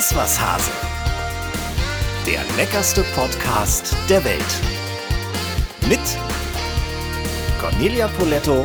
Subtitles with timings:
[0.00, 0.70] Iss was Hase.
[2.26, 4.42] Der leckerste Podcast der Welt.
[5.90, 6.00] Mit
[7.60, 8.64] Cornelia Poletto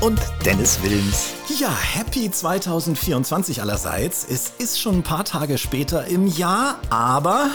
[0.00, 1.32] und Dennis Wilms.
[1.58, 4.24] Ja, happy 2024 allerseits.
[4.30, 7.50] Es ist schon ein paar Tage später im Jahr, aber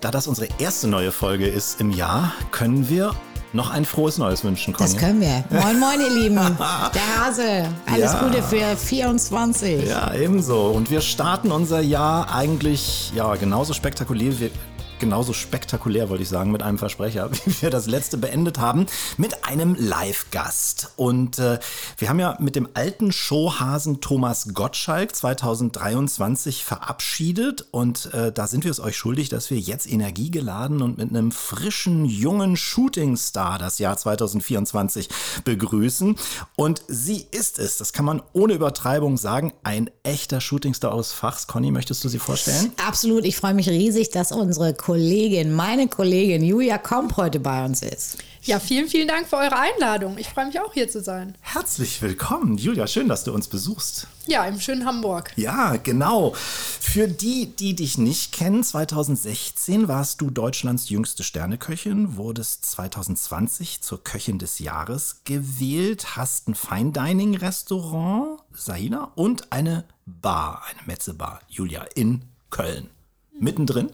[0.00, 3.12] da das unsere erste neue Folge ist im Jahr, können wir
[3.52, 4.90] noch ein frohes Neues wünschen, Conny.
[4.90, 5.44] Das können wir.
[5.50, 6.36] Moin, moin, ihr Lieben.
[6.36, 7.68] Der Hase.
[7.86, 8.22] Alles Ja.
[8.22, 9.88] Gute für 24.
[9.88, 10.68] Ja, ebenso.
[10.68, 14.50] Und wir starten unser Jahr eigentlich ja genauso spektakulär wie
[15.00, 18.86] genauso spektakulär, wollte ich sagen, mit einem Versprecher, wie wir das letzte beendet haben,
[19.16, 20.92] mit einem Live-Gast.
[20.96, 21.58] Und äh,
[21.98, 27.66] wir haben ja mit dem alten Showhasen Thomas Gottschalk 2023 verabschiedet.
[27.70, 31.32] Und äh, da sind wir es euch schuldig, dass wir jetzt energiegeladen und mit einem
[31.32, 35.08] frischen, jungen Shootingstar das Jahr 2024
[35.44, 36.16] begrüßen.
[36.56, 41.46] Und sie ist es, das kann man ohne Übertreibung sagen, ein echter Shootingstar aus Fachs.
[41.46, 42.72] Conny, möchtest du sie vorstellen?
[42.86, 43.24] Absolut.
[43.24, 48.18] Ich freue mich riesig, dass unsere Kollegin, meine Kollegin Julia Komp heute bei uns ist.
[48.42, 50.18] Ja, vielen, vielen Dank für eure Einladung.
[50.18, 51.38] Ich freue mich auch hier zu sein.
[51.42, 52.88] Herzlich willkommen, Julia.
[52.88, 54.08] Schön, dass du uns besuchst.
[54.26, 55.30] Ja, im schönen Hamburg.
[55.36, 56.32] Ja, genau.
[56.34, 64.02] Für die, die dich nicht kennen, 2016 warst du Deutschlands jüngste Sterneköchin, wurdest 2020 zur
[64.02, 71.42] Köchin des Jahres gewählt, hast ein Fine Dining Restaurant, Sahina, und eine Bar, eine Metzebar,
[71.46, 72.90] Julia, in Köln.
[73.38, 73.92] Mittendrin?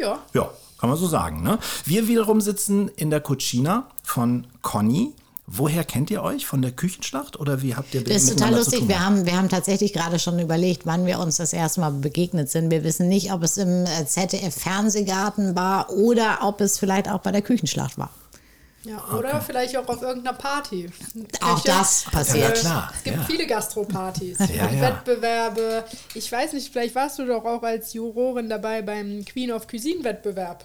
[0.00, 1.42] Ja, Ja, kann man so sagen.
[1.42, 1.58] Ne?
[1.84, 5.12] Wir wiederum sitzen in der Cucina von Conny.
[5.46, 6.46] Woher kennt ihr euch?
[6.46, 8.86] Von der Küchenschlacht oder wie habt ihr Das ist total lustig.
[8.86, 12.48] Wir haben, wir haben tatsächlich gerade schon überlegt, wann wir uns das erste Mal begegnet
[12.50, 12.70] sind.
[12.70, 17.18] Wir wissen nicht, ob es im äh, ZDF Fernsehgarten war oder ob es vielleicht auch
[17.18, 18.10] bei der Küchenschlacht war.
[18.84, 19.02] Ja.
[19.16, 20.90] oder vielleicht auch auf irgendeiner Party.
[21.40, 22.56] Auch das passiert.
[22.56, 23.24] Ja, klar, Es gibt ja.
[23.24, 24.80] viele Gastropartys, Ja, ja.
[24.80, 25.84] Wettbewerbe.
[26.14, 30.04] Ich weiß nicht, vielleicht warst du doch auch als Jurorin dabei beim Queen of Cuisine
[30.04, 30.64] Wettbewerb.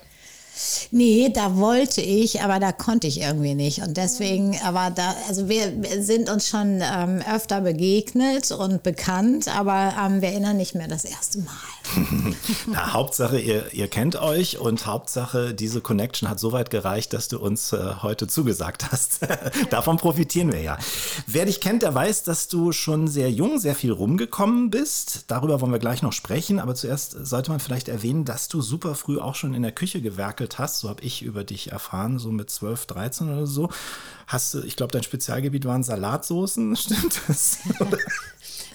[0.92, 3.82] Nee, da wollte ich, aber da konnte ich irgendwie nicht.
[3.82, 9.48] Und deswegen, aber da, also wir, wir sind uns schon ähm, öfter begegnet und bekannt,
[9.48, 11.54] aber ähm, wir erinnern nicht mehr das erste Mal.
[12.68, 17.28] Na, Hauptsache, ihr, ihr kennt euch und Hauptsache, diese Connection hat so weit gereicht, dass
[17.28, 19.20] du uns äh, heute zugesagt hast.
[19.70, 20.78] Davon profitieren wir ja.
[21.28, 25.26] Wer dich kennt, der weiß, dass du schon sehr jung, sehr viel rumgekommen bist.
[25.28, 26.60] Darüber wollen wir gleich noch sprechen.
[26.60, 30.02] Aber zuerst sollte man vielleicht erwähnen, dass du super früh auch schon in der Küche
[30.02, 30.80] gewerkelt hast.
[30.80, 33.70] So habe ich über dich erfahren, so mit 12, 13 oder so.
[34.28, 37.60] Hast du, ich glaube, dein Spezialgebiet waren Salatsoßen, stimmt das?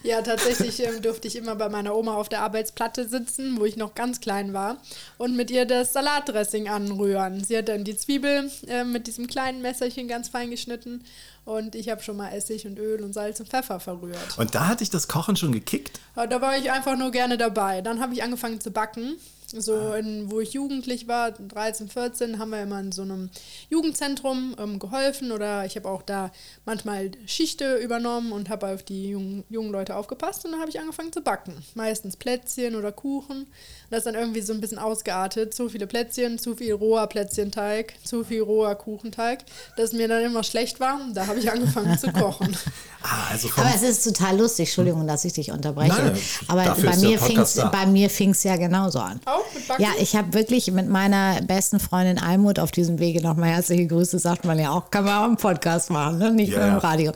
[0.02, 3.76] Ja, tatsächlich ähm, durfte ich immer bei meiner Oma auf der Arbeitsplatte sitzen, wo ich
[3.76, 4.78] noch ganz klein war,
[5.18, 7.44] und mit ihr das Salatdressing anrühren.
[7.44, 11.04] Sie hat dann die Zwiebel äh, mit diesem kleinen Messerchen ganz fein geschnitten
[11.50, 14.38] und ich habe schon mal Essig und Öl und Salz und Pfeffer verrührt.
[14.38, 16.00] Und da hat dich das Kochen schon gekickt?
[16.14, 17.82] Da war ich einfach nur gerne dabei.
[17.82, 19.16] Dann habe ich angefangen zu backen.
[19.52, 23.30] So, in, wo ich jugendlich war, 13, 14, haben wir immer in so einem
[23.68, 26.30] Jugendzentrum ähm, geholfen oder ich habe auch da
[26.64, 30.78] manchmal Schichte übernommen und habe auf die jungen, jungen Leute aufgepasst und dann habe ich
[30.78, 31.54] angefangen zu backen.
[31.74, 33.48] Meistens Plätzchen oder Kuchen.
[33.90, 35.52] Das ist dann irgendwie so ein bisschen ausgeartet.
[35.52, 39.44] Zu viele Plätzchen, zu viel roher Plätzchenteig, zu viel roher Kuchenteig,
[39.76, 41.00] dass mir dann immer schlecht war.
[41.12, 42.56] Da habe ich angefangen zu kochen.
[43.02, 45.88] Ah, also Aber es ist total lustig, Entschuldigung, dass ich dich unterbreche.
[45.88, 46.18] Nein,
[46.48, 49.18] aber dafür bei mir, fing's, bei mir fing es ja genauso an.
[49.24, 49.82] Auch mit Backen?
[49.82, 54.18] Ja, ich habe wirklich mit meiner besten Freundin Almut auf diesem Wege nochmal herzliche Grüße,
[54.18, 56.30] sagt man ja auch, kann man auch im Podcast machen, ne?
[56.30, 56.76] nicht Ja, nur im.
[56.76, 57.12] Radio.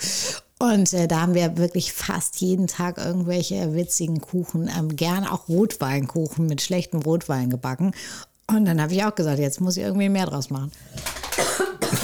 [0.58, 5.48] Und äh, da haben wir wirklich fast jeden Tag irgendwelche witzigen Kuchen, ähm, gern auch
[5.48, 7.92] Rotweinkuchen mit schlechtem Rotwein gebacken.
[8.46, 10.72] Und dann habe ich auch gesagt, jetzt muss ich irgendwie mehr draus machen.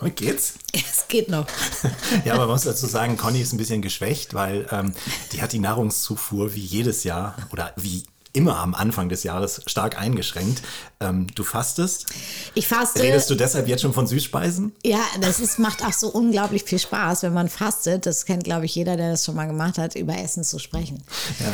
[0.00, 0.54] Und geht's?
[0.72, 1.46] Es geht noch.
[2.24, 4.92] Ja, aber man muss dazu sagen, Conny ist ein bisschen geschwächt, weil ähm,
[5.32, 9.98] die hat die Nahrungszufuhr wie jedes Jahr oder wie immer am Anfang des Jahres stark
[9.98, 10.60] eingeschränkt.
[11.00, 12.06] Ähm, du fastest.
[12.54, 13.02] Ich faste.
[13.02, 14.72] Redest du deshalb jetzt schon von Süßspeisen?
[14.84, 18.04] Ja, das ist, macht auch so unglaublich viel Spaß, wenn man fastet.
[18.04, 21.02] Das kennt, glaube ich, jeder, der das schon mal gemacht hat, über Essen zu sprechen.
[21.40, 21.46] Ja.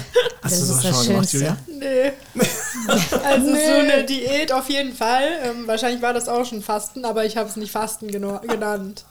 [0.42, 1.56] Hast Das du ist sowas das schon mal gemacht, Schönste.
[1.68, 2.12] Julia?
[2.34, 2.42] Nee.
[3.24, 5.24] Also so eine Diät auf jeden Fall.
[5.44, 9.04] Ähm, wahrscheinlich war das auch schon Fasten, aber ich habe es nicht Fasten genannt.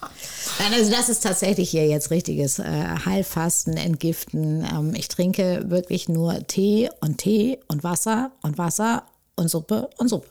[0.74, 2.64] Also das ist tatsächlich hier jetzt richtiges äh,
[3.06, 4.66] Heilfasten, Entgiften.
[4.72, 9.04] Ähm, ich trinke wirklich nur Tee und Tee und Wasser und Wasser
[9.36, 10.28] und Suppe und Suppe.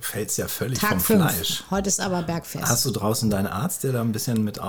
[0.00, 1.32] Fällst ja völlig Tag vom fünf.
[1.32, 1.64] Fleisch.
[1.70, 2.66] Heute ist aber Bergfest.
[2.68, 4.60] Hast du draußen deinen Arzt, der da ein bisschen mit.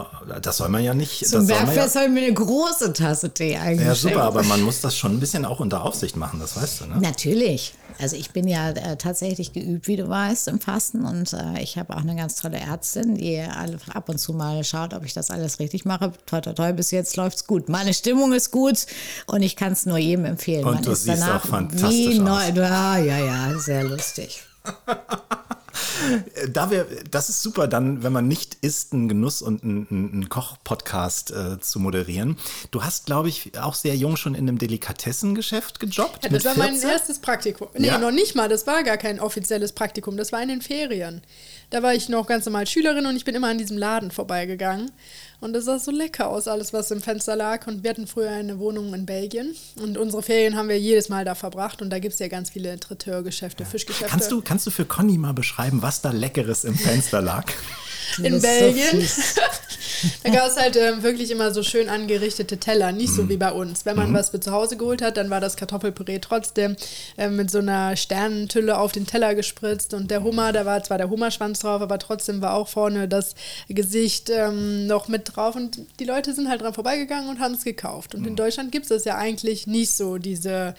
[0.41, 1.27] Das soll man ja nicht.
[1.27, 3.83] Zum das soll Bergfest ja, habe ich mir eine große Tasse Tee eingeschenkt.
[3.85, 6.81] ja, super, aber man muss das schon ein bisschen auch unter Aufsicht machen, das weißt
[6.81, 6.97] du, ne?
[7.01, 7.73] Natürlich.
[7.99, 11.77] Also ich bin ja äh, tatsächlich geübt, wie du weißt, im Fasten und äh, ich
[11.77, 15.29] habe auch eine ganz tolle Ärztin, die ab und zu mal schaut, ob ich das
[15.29, 16.11] alles richtig mache.
[16.25, 17.69] Toi, toi, toi, bis jetzt läuft's gut.
[17.69, 18.85] Meine Stimmung ist gut
[19.27, 20.65] und ich kann es nur jedem empfehlen.
[20.65, 22.25] Und Man du ist siehst auch fantastisch wie aus.
[22.25, 22.61] neu.
[22.61, 24.12] Ja, ja, ja, sehr lustig.
[26.49, 30.29] Da wir, das ist super, dann, wenn man nicht isst, einen Genuss und einen, einen
[30.29, 32.37] Koch-Podcast äh, zu moderieren.
[32.71, 36.23] Du hast, glaube ich, auch sehr jung schon in einem Delikatessengeschäft gejobbt.
[36.25, 36.89] Ja, das war mein 14?
[36.89, 37.69] erstes Praktikum.
[37.77, 37.97] Nee, Ja.
[37.97, 38.49] noch nicht mal.
[38.49, 40.17] Das war gar kein offizielles Praktikum.
[40.17, 41.21] Das war in den Ferien.
[41.69, 44.91] Da war ich noch ganz normal Schülerin und ich bin immer an diesem Laden vorbeigegangen.
[45.43, 47.67] Und das sah so lecker aus, alles, was im Fenster lag.
[47.67, 49.53] Und wir hatten früher eine Wohnung in Belgien.
[49.75, 51.81] Und unsere Ferien haben wir jedes Mal da verbracht.
[51.81, 54.09] Und da gibt es ja ganz viele Traiteurgeschäfte, Fischgeschäfte.
[54.09, 57.51] Kannst du, kannst du für Conny mal beschreiben, was da Leckeres im Fenster lag?
[58.21, 59.01] In so Belgien.
[59.01, 59.35] fies.
[60.23, 63.51] da gab es halt ähm, wirklich immer so schön angerichtete Teller, nicht so wie bei
[63.51, 63.85] uns.
[63.85, 66.75] Wenn man was für zu Hause geholt hat, dann war das Kartoffelpüree trotzdem
[67.17, 70.97] ähm, mit so einer Sternentülle auf den Teller gespritzt und der Hummer, da war zwar
[70.97, 73.35] der Hummerschwanz drauf, aber trotzdem war auch vorne das
[73.69, 77.63] Gesicht ähm, noch mit drauf und die Leute sind halt dran vorbeigegangen und haben es
[77.63, 78.15] gekauft.
[78.15, 80.75] Und in Deutschland gibt es das ja eigentlich nicht so, diese,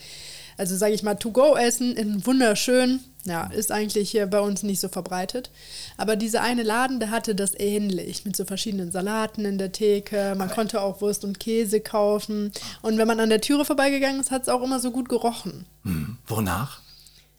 [0.57, 3.01] also sage ich mal, To-Go-Essen in wunderschön.
[3.27, 5.51] Ja, ist eigentlich hier bei uns nicht so verbreitet.
[5.97, 10.35] Aber dieser eine Laden, der hatte das ähnlich, mit so verschiedenen Salaten in der Theke.
[10.37, 12.53] Man konnte auch Wurst und Käse kaufen.
[12.83, 15.65] Und wenn man an der Türe vorbeigegangen ist, hat es auch immer so gut gerochen.
[15.85, 16.19] Hm.
[16.27, 16.81] Wonach?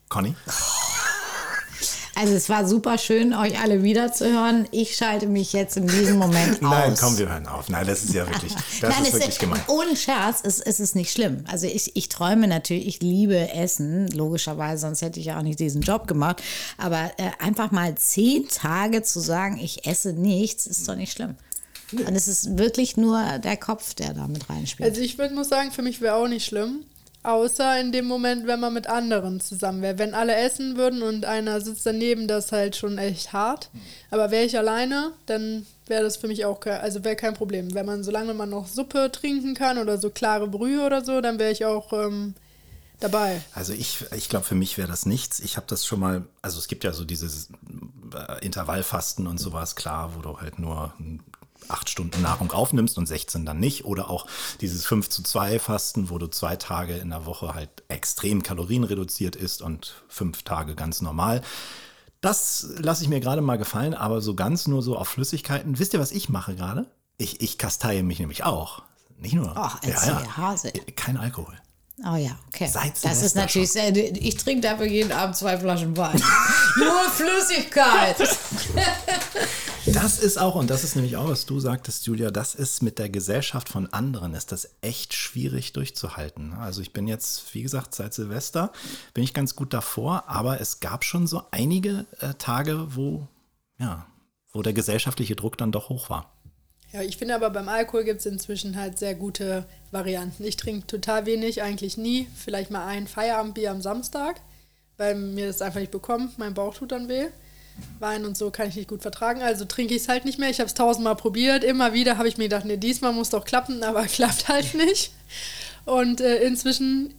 [0.10, 0.34] Conny?
[2.16, 4.68] Also es war super schön, euch alle wiederzuhören.
[4.72, 6.72] Ich schalte mich jetzt in diesem Moment aus.
[6.72, 7.68] Nein, komm, wir hören auf.
[7.68, 9.62] Nein, das ist ja wirklich, das Nein, ist wirklich gemein.
[9.68, 11.44] Ohne Scherz, es, es ist nicht schlimm.
[11.52, 15.60] Also ich, ich träume natürlich, ich liebe Essen, logischerweise, sonst hätte ich ja auch nicht
[15.60, 16.42] diesen Job gemacht.
[16.78, 21.36] Aber äh, einfach mal zehn Tage zu sagen, ich esse nichts, ist doch nicht schlimm.
[21.92, 24.90] Und es ist wirklich nur der Kopf, der da mit reinspielt.
[24.90, 26.86] Also ich würd, muss sagen, für mich wäre auch nicht schlimm.
[27.26, 29.98] Außer in dem Moment, wenn man mit anderen zusammen wäre.
[29.98, 33.70] Wenn alle essen würden und einer sitzt daneben, das ist halt schon echt hart.
[34.12, 37.74] Aber wäre ich alleine, dann wäre das für mich auch, ke- also wäre kein Problem.
[37.74, 41.40] Wenn man, solange man noch Suppe trinken kann oder so klare Brühe oder so, dann
[41.40, 42.36] wäre ich auch ähm,
[43.00, 43.42] dabei.
[43.54, 45.40] Also ich, ich glaube, für mich wäre das nichts.
[45.40, 47.50] Ich habe das schon mal, also es gibt ja so dieses
[48.14, 51.22] äh, Intervallfasten und sowas, klar, wo du halt nur hm,
[51.70, 53.86] acht Stunden Nahrung aufnimmst und 16 dann nicht.
[53.86, 54.28] Oder auch
[54.62, 59.36] dieses 5 zu 2 Fasten, wo du zwei Tage in der Woche halt extrem kalorienreduziert
[59.36, 61.42] isst und fünf Tage ganz normal.
[62.22, 65.78] Das lasse ich mir gerade mal gefallen, aber so ganz nur so auf Flüssigkeiten.
[65.78, 66.88] Wisst ihr, was ich mache gerade?
[67.18, 68.84] Ich, ich kasteie mich nämlich auch.
[69.18, 69.54] Nicht nur.
[69.56, 70.72] Ach, erzähl, Hase.
[70.96, 71.56] Kein Alkohol.
[72.04, 72.68] Oh ja, okay.
[72.68, 76.22] Seit das ist natürlich sehr, ich trinke dafür jeden Abend zwei Flaschen Wein.
[76.78, 78.18] Nur Flüssigkeit.
[79.94, 82.98] Das ist auch, und das ist nämlich auch, was du sagtest, Julia, das ist mit
[82.98, 86.54] der Gesellschaft von anderen, ist das echt schwierig durchzuhalten.
[86.54, 88.72] Also ich bin jetzt, wie gesagt, seit Silvester
[89.14, 93.28] bin ich ganz gut davor, aber es gab schon so einige äh, Tage, wo,
[93.78, 94.08] ja,
[94.52, 96.32] wo der gesellschaftliche Druck dann doch hoch war.
[96.92, 100.46] Ja, ich finde aber beim Alkohol gibt es inzwischen halt sehr gute Varianten.
[100.46, 102.28] Ich trinke total wenig, eigentlich nie.
[102.36, 104.42] Vielleicht mal ein Feierabendbier am Samstag,
[104.98, 106.40] weil mir das einfach nicht bekommt.
[106.40, 107.28] Mein Bauch tut dann weh.
[108.00, 110.50] Wein und so kann ich nicht gut vertragen, also trinke ich es halt nicht mehr.
[110.50, 111.64] Ich habe es tausendmal probiert.
[111.64, 115.12] Immer wieder habe ich mir gedacht, nee, diesmal muss doch klappen, aber klappt halt nicht.
[115.86, 117.14] Und äh, inzwischen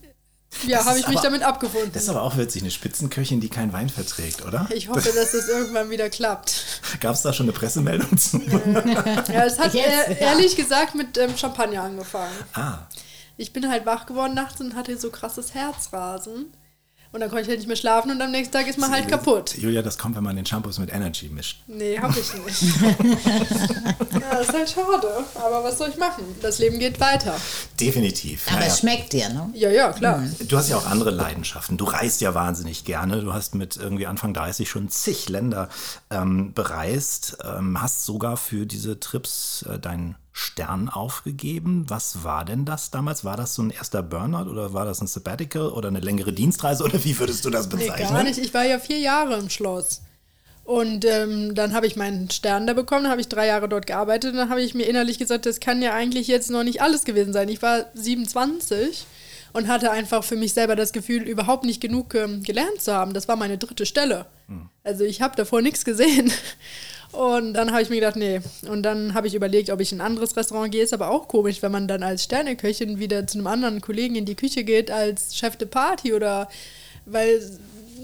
[0.66, 1.90] ja, habe ich mich aber- damit abgefunden.
[1.92, 4.66] Das ist aber auch witzig, eine Spitzenköchin, die keinen Wein verträgt, oder?
[4.74, 6.80] ich hoffe, dass das irgendwann wieder klappt.
[7.00, 8.38] Gab es da schon eine Pressemeldung zu?
[9.32, 10.12] Ja, es hat äh, ja.
[10.18, 12.32] ehrlich gesagt mit ähm, Champagner angefangen.
[12.54, 12.78] ah,
[13.36, 16.46] Ich bin halt wach geworden nachts und hatte so krasses Herzrasen.
[17.12, 19.08] Und dann konnte ich halt nicht mehr schlafen und am nächsten Tag ist man halt
[19.08, 19.56] kaputt.
[19.56, 21.62] Julia, das kommt, wenn man den Shampoos mit Energy mischt.
[21.66, 22.62] Nee, hab ich nicht.
[24.32, 25.08] ja, ist halt schade.
[25.34, 26.24] Aber was soll ich machen?
[26.42, 27.34] Das Leben geht weiter.
[27.80, 28.46] Definitiv.
[28.48, 28.72] Aber Naja.
[28.72, 29.50] es schmeckt dir, ne?
[29.54, 30.22] Ja, ja, klar.
[30.48, 31.76] Du hast ja auch andere Leidenschaften.
[31.76, 33.20] Du reist ja wahnsinnig gerne.
[33.22, 35.68] Du hast mit irgendwie Anfang 30 schon zig Länder
[36.10, 41.86] ähm, bereist, ähm, hast sogar für diese Trips äh, deinen Stern aufgegeben.
[41.88, 43.24] Was war denn das damals?
[43.24, 46.84] War das so ein erster Burnout oder war das ein Sabbatical oder eine längere Dienstreise
[46.84, 48.08] oder wie würdest du das Nee, bezeichnen?
[48.14, 48.38] gar nicht.
[48.38, 50.02] Ich war ja vier Jahre im Schloss.
[50.66, 53.86] Und ähm, dann habe ich meinen Stern da bekommen, dann habe ich drei Jahre dort
[53.86, 56.82] gearbeitet und dann habe ich mir innerlich gesagt, das kann ja eigentlich jetzt noch nicht
[56.82, 57.48] alles gewesen sein.
[57.48, 59.06] Ich war 27
[59.52, 63.14] und hatte einfach für mich selber das Gefühl, überhaupt nicht genug ähm, gelernt zu haben.
[63.14, 64.26] Das war meine dritte Stelle.
[64.82, 66.32] Also ich habe davor nichts gesehen.
[67.12, 68.40] Und dann habe ich mir gedacht, nee.
[68.68, 70.82] Und dann habe ich überlegt, ob ich in ein anderes Restaurant gehe.
[70.82, 74.26] Ist aber auch komisch, wenn man dann als Sterneköchin wieder zu einem anderen Kollegen in
[74.26, 76.48] die Küche geht als Chef de Party oder
[77.06, 77.40] weil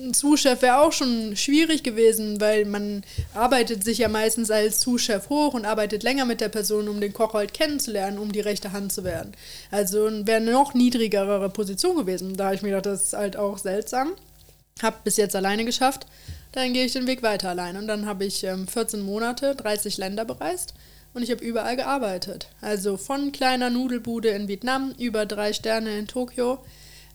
[0.02, 3.02] ein Sous-Chef wäre auch schon schwierig gewesen, weil man
[3.34, 7.12] arbeitet sich ja meistens als Sous-Chef hoch und arbeitet länger mit der Person, um den
[7.12, 9.32] Koch halt kennenzulernen, um die rechte Hand zu werden.
[9.70, 12.36] Also wäre eine noch niedrigere Position gewesen.
[12.36, 14.12] Da ich mir gedacht, das ist halt auch seltsam.
[14.82, 16.06] Hab bis jetzt alleine geschafft.
[16.52, 17.76] Dann gehe ich den Weg weiter allein.
[17.76, 20.74] Und dann habe ich ähm, 14 Monate, 30 Länder bereist
[21.14, 22.48] und ich habe überall gearbeitet.
[22.60, 26.58] Also von kleiner Nudelbude in Vietnam über drei Sterne in Tokio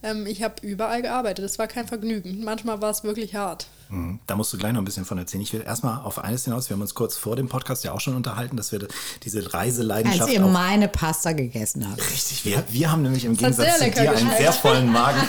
[0.04, 1.44] ähm, ich habe überall gearbeitet.
[1.44, 2.44] Es war kein Vergnügen.
[2.44, 3.68] Manchmal war es wirklich hart.
[3.90, 4.20] Mhm.
[4.28, 5.42] Da musst du gleich noch ein bisschen von erzählen.
[5.42, 6.70] Ich will erstmal auf eines hinaus.
[6.70, 8.88] Wir haben uns kurz vor dem Podcast ja auch schon unterhalten, dass wir
[9.24, 10.24] diese Reiseleidenschaft.
[10.24, 12.00] Als ihr meine Pasta gegessen habt.
[12.12, 15.22] Richtig, wir, wir haben nämlich im Gegensatz zu dir einen sehr vollen Magen.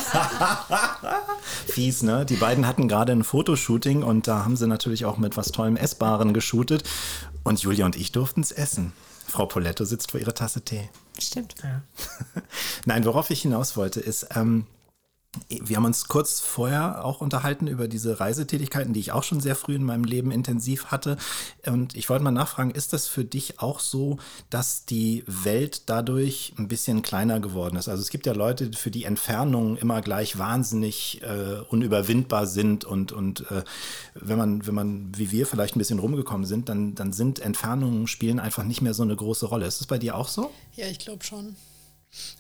[1.67, 2.27] Fies, ne?
[2.27, 5.77] Die beiden hatten gerade ein Fotoshooting und da haben sie natürlich auch mit was Tollem
[5.77, 6.83] Essbaren geshootet.
[7.45, 8.93] Und Julia und ich durften es essen.
[9.29, 10.89] Frau Poletto sitzt vor ihrer Tasse Tee.
[11.19, 11.55] Stimmt.
[11.63, 11.83] Ja.
[12.85, 14.67] Nein, worauf ich hinaus wollte, ist, ähm,
[15.49, 19.57] wir haben uns kurz vorher auch unterhalten über diese Reisetätigkeiten, die ich auch schon sehr
[19.57, 21.17] früh in meinem Leben intensiv hatte.
[21.67, 24.19] Und ich wollte mal nachfragen, ist das für dich auch so,
[24.51, 27.89] dass die Welt dadurch ein bisschen kleiner geworden ist?
[27.89, 32.85] Also es gibt ja Leute, für die Entfernungen immer gleich wahnsinnig äh, unüberwindbar sind.
[32.85, 33.63] Und, und äh,
[34.15, 38.07] wenn man, wenn man, wie wir vielleicht ein bisschen rumgekommen sind, dann, dann sind Entfernungen
[38.07, 39.67] spielen einfach nicht mehr so eine große Rolle.
[39.67, 40.51] Ist das bei dir auch so?
[40.77, 41.57] Ja, ich glaube schon.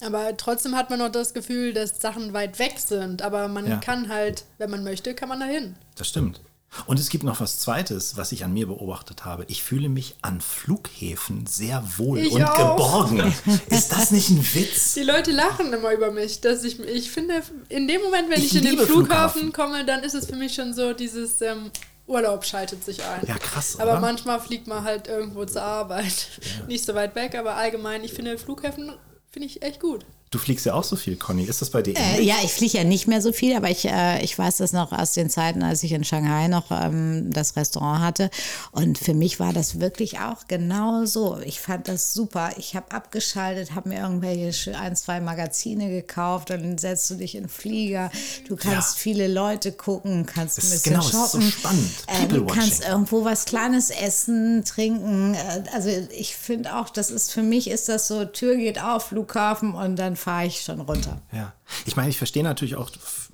[0.00, 3.22] Aber trotzdem hat man noch das Gefühl, dass Sachen weit weg sind.
[3.22, 3.76] Aber man ja.
[3.76, 5.76] kann halt, wenn man möchte, kann man dahin.
[5.96, 6.40] Das stimmt.
[6.86, 9.44] Und es gibt noch was Zweites, was ich an mir beobachtet habe.
[9.48, 12.76] Ich fühle mich an Flughäfen sehr wohl ich und auch.
[12.76, 13.34] geborgen.
[13.70, 14.94] Ist das nicht ein Witz?
[14.94, 16.40] Die Leute lachen immer über mich.
[16.40, 19.84] Dass ich, ich finde, in dem Moment, wenn ich, ich in den Flughafen, Flughafen, komme,
[19.86, 21.70] dann ist es für mich schon so dieses ähm,
[22.06, 23.26] Urlaub schaltet sich ein.
[23.26, 23.76] Ja, krass.
[23.76, 23.84] Oder?
[23.84, 26.28] Aber manchmal fliegt man halt irgendwo zur Arbeit.
[26.42, 26.66] Ja.
[26.66, 28.92] Nicht so weit weg, aber allgemein, ich finde Flughäfen
[29.30, 30.04] Finde ich echt gut.
[30.30, 31.44] Du fliegst ja auch so viel, Conny.
[31.44, 31.96] Ist das bei dir?
[31.96, 34.74] Äh, ja, ich fliege ja nicht mehr so viel, aber ich, äh, ich weiß das
[34.74, 38.30] noch aus den Zeiten, als ich in Shanghai noch ähm, das Restaurant hatte.
[38.70, 41.38] Und für mich war das wirklich auch genau so.
[41.44, 42.50] Ich fand das super.
[42.58, 46.50] Ich habe abgeschaltet, habe mir irgendwelche ein, zwei Magazine gekauft.
[46.50, 48.10] Dann setzt du dich in den Flieger.
[48.46, 49.00] Du kannst ja.
[49.00, 51.40] viele Leute gucken, kannst das ein bisschen genau, shoppen.
[51.40, 51.90] Ist so spannend.
[52.06, 55.32] Äh, du kannst irgendwo was Kleines essen, trinken.
[55.34, 59.06] Äh, also ich finde auch, das ist für mich ist das so, Tür geht auf,
[59.06, 61.20] Flughafen und dann fahre ich schon runter.
[61.32, 61.54] Ja,
[61.86, 62.90] ich meine, ich verstehe natürlich auch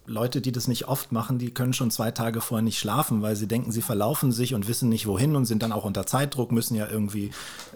[0.07, 3.37] Leute, die das nicht oft machen, die können schon zwei Tage vorher nicht schlafen, weil
[3.37, 6.53] sie denken, sie verlaufen sich und wissen nicht wohin und sind dann auch unter Zeitdruck,
[6.53, 7.31] müssen ja irgendwie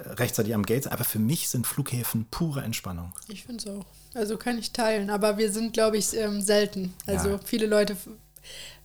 [0.05, 0.93] äh, rechtzeitig am Gate sein.
[0.93, 3.13] Aber für mich sind Flughäfen pure Entspannung.
[3.29, 3.87] Ich finde es auch.
[4.15, 6.93] Also kann ich teilen, aber wir sind, glaube ich, ähm, selten.
[7.07, 7.41] Also ja.
[7.45, 7.97] viele Leute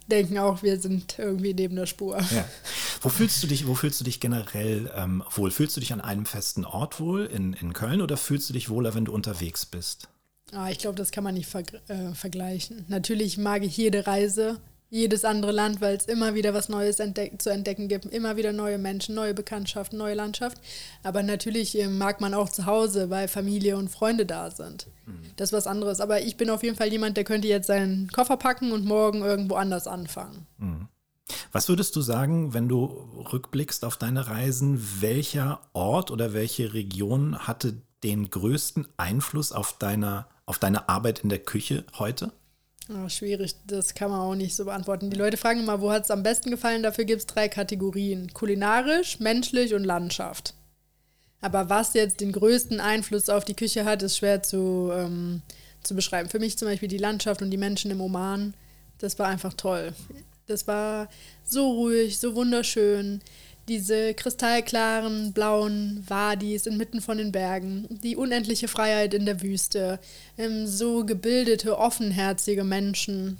[0.07, 2.19] denken auch, wir sind irgendwie neben der Spur.
[2.19, 2.45] Ja.
[3.01, 5.51] Wo fühlst du dich, wo fühlst du dich generell ähm, wohl?
[5.51, 8.69] Fühlst du dich an einem festen Ort wohl in, in Köln oder fühlst du dich
[8.69, 10.07] wohler, wenn du unterwegs bist?
[10.55, 12.85] Ah, ich glaube, das kann man nicht ver äh, vergleichen.
[12.87, 17.41] Natürlich mag ich jede Reise, jedes andere Land, weil es immer wieder was Neues entdeck
[17.41, 20.59] zu entdecken gibt, immer wieder neue Menschen, neue Bekanntschaften, neue Landschaft.
[21.01, 24.87] Aber natürlich äh, mag man auch zu Hause, weil Familie und Freunde da sind.
[25.07, 25.31] Mhm.
[25.35, 25.99] Das ist was anderes.
[25.99, 29.21] Aber ich bin auf jeden Fall jemand, der könnte jetzt seinen Koffer packen und morgen
[29.21, 30.45] irgendwo anders anfangen.
[30.57, 30.87] Mhm.
[31.51, 32.85] Was würdest du sagen, wenn du
[33.31, 40.25] rückblickst auf deine Reisen, welcher Ort oder welche Region hatte den größten Einfluss auf deine,
[40.45, 42.31] auf deine Arbeit in der Küche heute?
[42.89, 45.09] Oh, schwierig, das kann man auch nicht so beantworten.
[45.09, 46.83] Die Leute fragen immer, wo hat es am besten gefallen?
[46.83, 48.33] Dafür gibt es drei Kategorien.
[48.33, 50.53] Kulinarisch, menschlich und Landschaft.
[51.39, 55.41] Aber was jetzt den größten Einfluss auf die Küche hat, ist schwer zu, ähm,
[55.81, 56.29] zu beschreiben.
[56.29, 58.53] Für mich zum Beispiel die Landschaft und die Menschen im Oman,
[58.97, 59.93] das war einfach toll.
[60.47, 61.09] Das war
[61.45, 63.21] so ruhig, so wunderschön.
[63.69, 69.99] Diese kristallklaren blauen Wadis inmitten von den Bergen, die unendliche Freiheit in der Wüste,
[70.37, 73.37] ähm, so gebildete, offenherzige Menschen.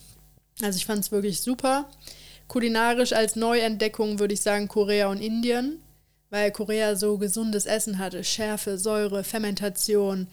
[0.62, 1.90] Also ich fand es wirklich super.
[2.48, 5.82] Kulinarisch als Neuentdeckung würde ich sagen Korea und Indien,
[6.30, 10.28] weil Korea so gesundes Essen hatte, Schärfe, Säure, Fermentation,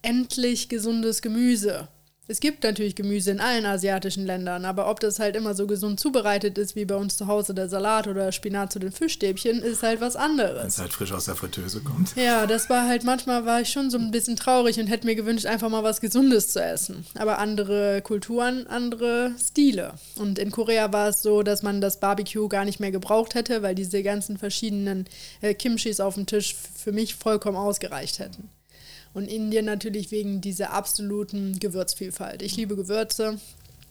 [0.00, 1.88] endlich gesundes Gemüse.
[2.26, 6.00] Es gibt natürlich Gemüse in allen asiatischen Ländern, aber ob das halt immer so gesund
[6.00, 9.82] zubereitet ist wie bei uns zu Hause der Salat oder Spinat zu den Fischstäbchen, ist
[9.82, 10.60] halt was anderes.
[10.60, 12.16] Wenn es halt frisch aus der Fritteuse kommt.
[12.16, 15.16] Ja, das war halt manchmal war ich schon so ein bisschen traurig und hätte mir
[15.16, 17.04] gewünscht, einfach mal was Gesundes zu essen.
[17.14, 19.92] Aber andere Kulturen, andere Stile.
[20.16, 23.62] Und in Korea war es so, dass man das Barbecue gar nicht mehr gebraucht hätte,
[23.62, 25.04] weil diese ganzen verschiedenen
[25.42, 28.48] äh, Kimchis auf dem Tisch für mich vollkommen ausgereicht hätten.
[29.14, 32.42] Und Indien natürlich wegen dieser absoluten Gewürzvielfalt.
[32.42, 33.38] Ich liebe Gewürze.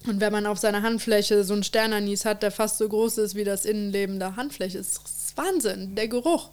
[0.06, 3.36] Und wenn man auf seiner Handfläche so einen Sternanis hat, der fast so groß ist
[3.36, 5.00] wie das Innenleben der Handfläche, ist
[5.38, 5.96] Wahnsinn.
[5.96, 6.50] Der Geruch.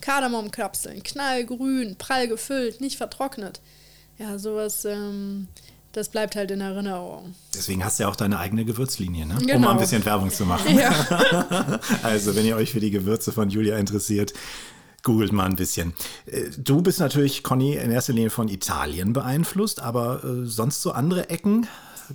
[0.00, 3.60] Kardamomkapseln, knallgrün, prall gefüllt, nicht vertrocknet.
[4.18, 5.48] Ja, sowas, ähm,
[5.92, 7.34] das bleibt halt in Erinnerung.
[7.54, 9.36] Deswegen hast du ja auch deine eigene Gewürzlinie, ne?
[9.40, 9.58] um Genau.
[9.60, 10.78] mal ein bisschen Werbung zu machen.
[10.78, 11.80] Ja.
[12.02, 14.32] Also, wenn ihr euch für die Gewürze von Julia interessiert,
[15.06, 15.94] googelt mal ein bisschen.
[16.26, 20.90] Äh, Du bist natürlich, Conny, in erster Linie von Italien beeinflusst, aber äh, sonst so
[20.90, 21.68] andere Ecken,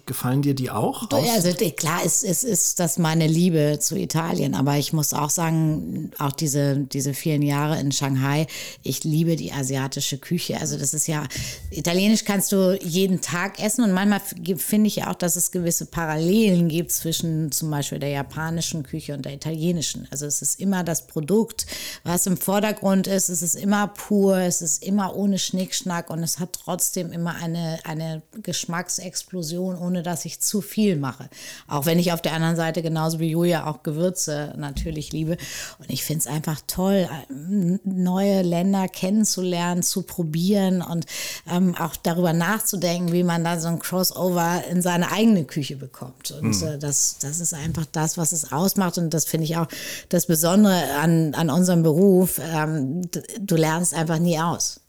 [0.05, 1.07] gefallen dir die auch?
[1.07, 5.29] Du, Also klar, es, es ist das meine Liebe zu Italien, aber ich muss auch
[5.29, 8.47] sagen, auch diese, diese vielen Jahre in Shanghai,
[8.83, 10.59] ich liebe die asiatische Küche.
[10.59, 11.27] Also das ist ja,
[11.69, 14.21] italienisch kannst du jeden Tag essen und manchmal
[14.57, 19.13] finde ich ja auch, dass es gewisse Parallelen gibt zwischen zum Beispiel der japanischen Küche
[19.13, 20.07] und der italienischen.
[20.11, 21.65] Also es ist immer das Produkt,
[22.03, 26.39] was im Vordergrund ist, es ist immer pur, es ist immer ohne Schnickschnack und es
[26.39, 31.29] hat trotzdem immer eine, eine Geschmacksexplosion, ohne dass ich zu viel mache.
[31.67, 35.37] Auch wenn ich auf der anderen Seite genauso wie Julia auch Gewürze natürlich liebe.
[35.79, 41.05] Und ich finde es einfach toll, ähm, neue Länder kennenzulernen, zu probieren und
[41.49, 46.31] ähm, auch darüber nachzudenken, wie man da so ein Crossover in seine eigene Küche bekommt.
[46.31, 48.97] Und äh, das, das ist einfach das, was es ausmacht.
[48.97, 49.67] Und das finde ich auch
[50.09, 52.39] das Besondere an, an unserem Beruf.
[52.39, 53.01] Ähm,
[53.39, 54.80] du lernst einfach nie aus.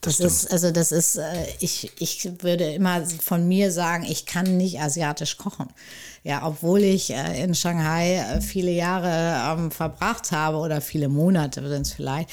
[0.00, 4.56] Das, ist, also das ist, äh, ich, ich würde immer von mir sagen, ich kann
[4.56, 5.68] nicht asiatisch kochen.
[6.22, 11.66] Ja, obwohl ich äh, in Shanghai äh, viele Jahre ähm, verbracht habe oder viele Monate
[11.68, 12.30] sind es vielleicht.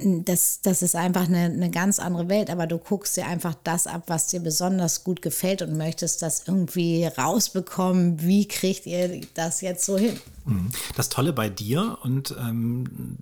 [0.00, 3.88] Das, das ist einfach eine, eine ganz andere Welt, aber du guckst dir einfach das
[3.88, 8.22] ab, was dir besonders gut gefällt und möchtest das irgendwie rausbekommen.
[8.22, 10.20] Wie kriegt ihr das jetzt so hin?
[10.96, 13.18] Das Tolle bei dir und ähm,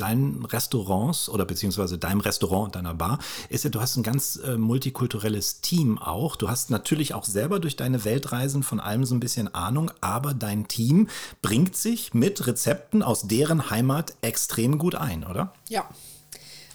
[0.00, 4.36] deinen Restaurants oder beziehungsweise deinem Restaurant und deiner Bar ist ja, du hast ein ganz
[4.36, 6.36] äh, multikulturelles Team auch.
[6.36, 10.34] Du hast natürlich auch selber durch deine Weltreisen von allem so ein bisschen Ahnung, aber
[10.34, 11.08] dein Team
[11.42, 15.52] bringt sich mit Rezepten aus deren Heimat extrem gut ein, oder?
[15.68, 15.88] Ja.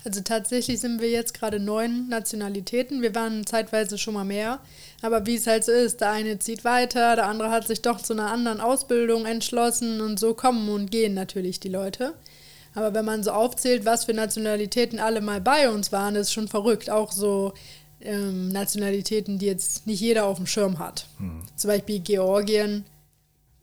[0.05, 3.01] Also tatsächlich sind wir jetzt gerade neun Nationalitäten.
[3.01, 4.59] Wir waren zeitweise schon mal mehr.
[5.01, 7.99] Aber wie es halt so ist, der eine zieht weiter, der andere hat sich doch
[7.99, 12.13] zu einer anderen Ausbildung entschlossen und so kommen und gehen natürlich die Leute.
[12.75, 16.47] Aber wenn man so aufzählt, was für Nationalitäten alle mal bei uns waren, ist schon
[16.47, 16.89] verrückt.
[16.89, 17.53] Auch so
[18.01, 21.07] ähm, Nationalitäten, die jetzt nicht jeder auf dem Schirm hat.
[21.55, 22.85] Zum Beispiel Georgien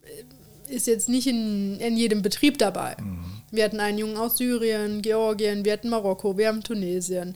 [0.02, 2.97] äh, ist jetzt nicht in, in jedem Betrieb dabei.
[3.50, 7.35] Wir hatten einen Jungen aus Syrien, Georgien, wir hatten Marokko, wir haben Tunesien,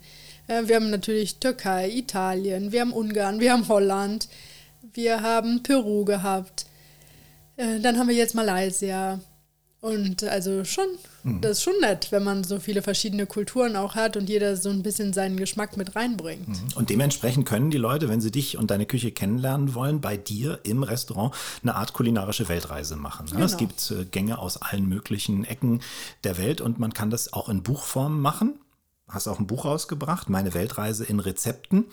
[0.49, 4.29] äh, wir haben natürlich Türkei, Italien, wir haben Ungarn, wir haben Holland,
[4.95, 6.65] wir haben Peru gehabt,
[7.57, 9.21] äh, dann haben wir jetzt Malaysia.
[9.87, 10.87] Und also schon,
[11.41, 14.69] das ist schon nett, wenn man so viele verschiedene Kulturen auch hat und jeder so
[14.69, 16.49] ein bisschen seinen Geschmack mit reinbringt.
[16.75, 20.59] Und dementsprechend können die Leute, wenn sie dich und deine Küche kennenlernen wollen, bei dir
[20.65, 23.27] im Restaurant eine Art kulinarische Weltreise machen.
[23.33, 23.45] ne?
[23.45, 23.69] Es Genau.
[23.69, 25.83] gibt äh, Gänge aus allen möglichen Ecken
[26.25, 28.59] der Welt und man kann das auch in Buchform machen.
[29.07, 31.85] Hast auch ein Buch rausgebracht, Meine Weltreise in Rezepten.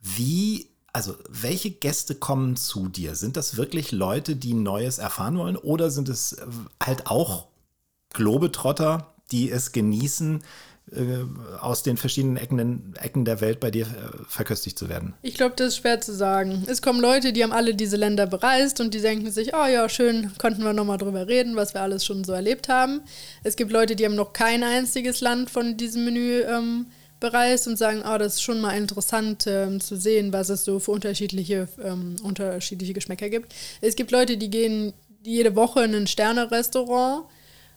[0.00, 3.16] Wie, also welche Gäste kommen zu dir?
[3.16, 6.46] Sind das wirklich Leute, die Neues erfahren wollen oder sind es äh,
[6.82, 7.48] halt auch
[8.14, 10.42] Globetrotter, die es genießen,
[10.92, 10.98] äh,
[11.60, 15.12] aus den verschiedenen Ecken, Ecken der Welt bei dir äh, verköstigt zu werden?
[15.20, 16.64] Ich glaube, das ist schwer zu sagen.
[16.66, 19.90] Es kommen Leute, die haben alle diese Länder bereist und die denken sich, oh ja,
[19.90, 23.02] schön, konnten wir nochmal drüber reden, was wir alles schon so erlebt haben.
[23.44, 26.86] Es gibt Leute, die haben noch kein einziges Land von diesem Menü ähm,
[27.20, 30.78] bereist und sagen, oh, das ist schon mal interessant ähm, zu sehen, was es so
[30.78, 33.54] für unterschiedliche, ähm, unterschiedliche Geschmäcker gibt.
[33.80, 37.24] Es gibt Leute, die gehen jede Woche in ein Sterne-Restaurant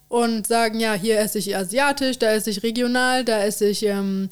[0.08, 4.30] und sagen, ja, hier esse ich asiatisch, da esse ich regional, da esse ich ähm,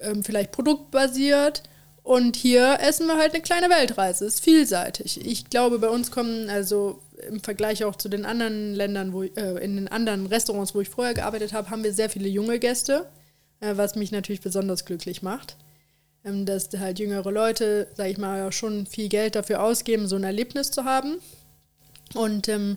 [0.00, 1.62] ähm, vielleicht produktbasiert.
[2.02, 4.26] Und hier essen wir halt eine kleine Weltreise.
[4.26, 5.24] Ist vielseitig.
[5.24, 9.64] Ich glaube, bei uns kommen also im Vergleich auch zu den anderen Ländern, wo äh,
[9.64, 13.06] in den anderen Restaurants, wo ich vorher gearbeitet habe, haben wir sehr viele junge Gäste,
[13.76, 15.56] was mich natürlich besonders glücklich macht.
[16.24, 20.24] Ähm, dass halt jüngere Leute, sag ich mal, schon viel Geld dafür ausgeben, so ein
[20.24, 21.16] Erlebnis zu haben.
[22.14, 22.76] Und ähm,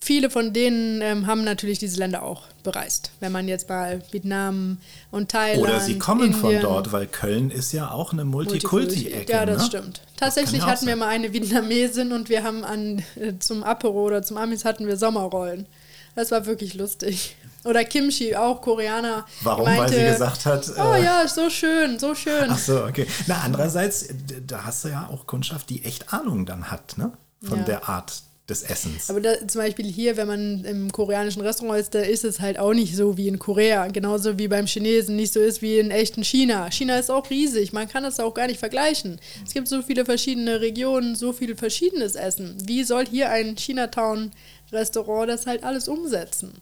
[0.00, 3.10] viele von denen ähm, haben natürlich diese Länder auch bereist.
[3.20, 4.78] Wenn man jetzt mal Vietnam
[5.10, 5.62] und Thailand.
[5.62, 9.32] Oder sie kommen von Indien, dort, weil Köln ist ja auch eine Multikulti-Ecke.
[9.32, 9.64] Ja, das ne?
[9.64, 10.02] stimmt.
[10.16, 14.22] Tatsächlich auch hatten wir mal eine Vietnamesin und wir haben an äh, zum Apero oder
[14.22, 15.66] zum Amis hatten wir Sommerrollen.
[16.14, 17.34] Das war wirklich lustig.
[17.64, 19.24] Oder Kimchi, auch Koreaner.
[19.42, 19.66] Warum?
[19.66, 22.46] Weil sie gesagt hat, Oh äh, ja, so schön, so schön.
[22.48, 23.06] Ach so, okay.
[23.26, 27.12] Na, andererseits, d- da hast du ja auch Kundschaft, die echt Ahnung dann hat, ne?
[27.42, 27.64] Von Ja.
[27.64, 29.08] der Art des Essens.
[29.08, 32.58] Aber da, zum Beispiel hier, wenn man im koreanischen Restaurant ist, da ist es halt
[32.58, 33.86] auch nicht so wie in Korea.
[33.86, 36.70] Genauso wie beim Chinesen nicht so ist wie in echten China.
[36.70, 39.18] China ist auch riesig, man kann das auch gar nicht vergleichen.
[39.46, 42.56] Es gibt so viele verschiedene Regionen, so viel verschiedenes Essen.
[42.66, 46.52] Wie soll hier ein Chinatown-Restaurant das halt alles umsetzen?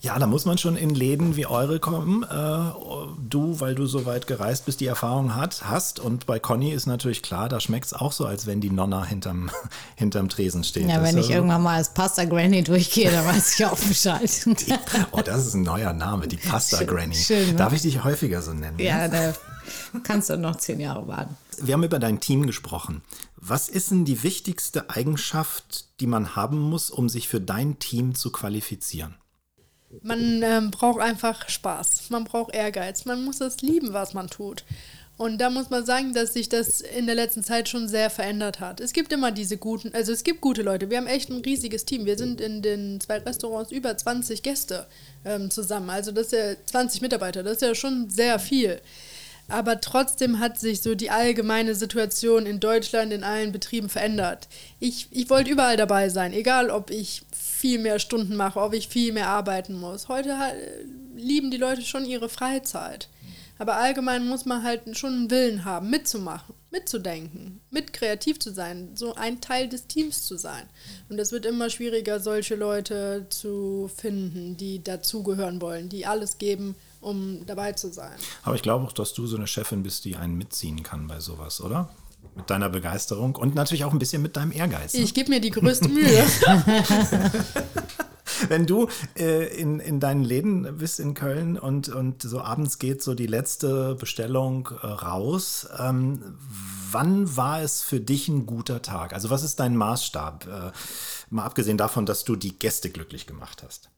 [0.00, 2.22] Ja, da muss man schon in Läden wie eure kommen.
[2.22, 2.26] Äh,
[3.28, 5.98] du, weil du so weit gereist bist, die Erfahrung hat, hast.
[5.98, 9.04] Und bei Conny ist natürlich klar, da schmeckt es auch so, als wenn die Nonna
[9.04, 9.50] hinterm,
[9.96, 10.88] hinterm Tresen steht.
[10.88, 13.78] Ja, Das wenn ich also- irgendwann mal als Pasta Granny durchgehe, dann weiß ich auch
[13.78, 14.30] Bescheid.
[14.46, 14.74] Die,
[15.12, 17.14] oh, das ist ein neuer Name, die Pasta Schön- Granny.
[17.16, 17.54] schön, ne?
[17.54, 18.78] Darf ich dich häufiger so nennen?
[18.78, 19.34] ja, da
[20.02, 21.36] kannst du noch zehn Jahre warten.
[21.60, 23.02] Wir haben über dein Team gesprochen.
[23.36, 28.14] Was ist denn die wichtigste Eigenschaft, die man haben muss, um sich für dein Team
[28.14, 29.14] zu qualifizieren?
[30.02, 34.64] Man ähm, braucht einfach Spaß, man braucht Ehrgeiz, man muss es lieben, was man tut.
[35.16, 38.58] Und da muss man sagen, dass sich das in der letzten Zeit schon sehr verändert
[38.58, 38.80] hat.
[38.80, 40.90] Es gibt immer diese guten, also es gibt gute Leute.
[40.90, 42.04] Wir haben echt ein riesiges Team.
[42.04, 44.86] Wir sind in den zwei Restaurants über 20 Gäste
[45.24, 45.88] ähm, zusammen.
[45.90, 48.80] Also das ist ja 20 Mitarbeiter, das ist ja schon sehr viel.
[49.46, 54.48] Aber trotzdem hat sich so die allgemeine Situation in Deutschland in allen Betrieben verändert.
[54.80, 57.22] Ich, ich wollte überall dabei sein, egal ob ich
[57.64, 60.08] viel mehr Stunden mache, ob ich viel mehr arbeiten muss.
[60.08, 60.54] Heute halt,
[61.16, 63.08] lieben die Leute schon ihre Freizeit.
[63.56, 68.90] Aber allgemein muss man halt schon einen Willen haben, mitzumachen, mitzudenken, mit kreativ zu sein,
[68.96, 70.64] so ein Teil des Teams zu sein.
[71.08, 76.74] Und es wird immer schwieriger, solche Leute zu finden, die dazugehören wollen, die alles geben,
[77.00, 78.18] um dabei zu sein.
[78.42, 81.20] Aber ich glaube auch, dass du so eine Chefin bist, die einen mitziehen kann bei
[81.20, 81.88] sowas, oder?
[82.36, 84.94] Mit deiner Begeisterung und natürlich auch ein bisschen mit deinem Ehrgeiz.
[84.94, 85.00] ne?
[85.00, 86.24] Ich gebe mir die größte Mühe.
[88.48, 93.02] Wenn du äh, in, in deinen Läden bist in Köln und, und so abends geht
[93.02, 96.36] so die letzte Bestellung äh, raus, ähm,
[96.90, 99.12] wann war es für dich ein guter Tag?
[99.12, 100.46] Also was ist dein Maßstab?
[100.46, 100.72] Äh,
[101.30, 103.90] mal abgesehen davon, dass du die Gäste glücklich gemacht hast.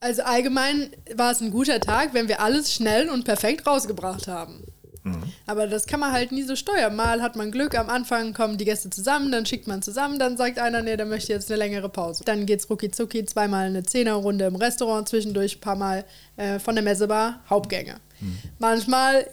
[0.00, 4.64] Also allgemein war es ein guter Tag, wenn wir alles schnell und perfekt rausgebracht haben.
[5.46, 6.94] Aber das kann man halt nie so steuern.
[6.96, 10.36] Mal hat man Glück, am Anfang kommen die Gäste zusammen, dann schickt man zusammen, dann
[10.36, 12.24] sagt einer, nee, der möchte jetzt eine längere Pause.
[12.24, 16.04] Dann geht's rucki zucki, zweimal eine Zehnerrunde im Restaurant, zwischendurch ein paar Mal
[16.36, 17.96] äh, von der Messebar Hauptgänge.
[18.58, 19.26] Manchmal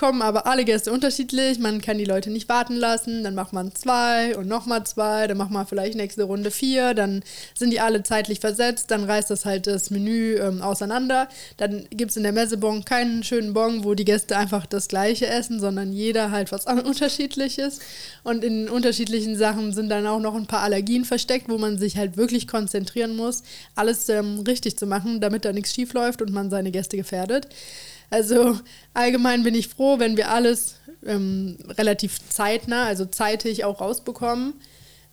[0.00, 3.74] kommen aber alle Gäste unterschiedlich, man kann die Leute nicht warten lassen, dann macht man
[3.74, 7.22] zwei und nochmal zwei, dann macht man vielleicht nächste Runde vier, dann
[7.54, 11.28] sind die alle zeitlich versetzt, dann reißt das halt das Menü ähm, auseinander.
[11.58, 15.26] Dann gibt es in der Messebon keinen schönen Bon, wo die Gäste einfach das gleiche
[15.26, 17.80] essen, sondern jeder halt was unterschiedliches.
[18.22, 21.98] Und in unterschiedlichen Sachen sind dann auch noch ein paar Allergien versteckt, wo man sich
[21.98, 23.42] halt wirklich konzentrieren muss,
[23.74, 27.48] alles ähm, richtig zu machen, damit da nichts schief läuft und man seine Gäste gefährdet.
[28.10, 28.58] Also
[28.94, 30.74] allgemein bin ich froh, wenn wir alles
[31.06, 34.54] ähm, relativ zeitnah, also zeitig auch rausbekommen,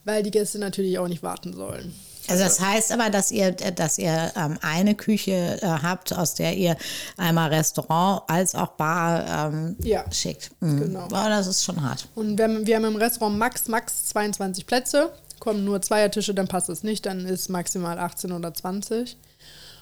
[0.03, 1.93] weil die Gäste natürlich auch nicht warten sollen.
[2.29, 6.57] Also das heißt aber, dass ihr, dass ihr ähm, eine Küche äh, habt, aus der
[6.57, 6.75] ihr
[7.15, 10.51] einmal Restaurant als auch Bar ähm, Ja, schickt.
[10.59, 10.79] Mhm.
[10.79, 11.07] genau.
[11.07, 12.07] Boah, das ist schon hart.
[12.15, 16.49] Und wir haben, wir haben im Restaurant max, max 22 Plätze, kommen nur Zweiertische, dann
[16.49, 19.15] passt es nicht, dann ist maximal 18 oder 20.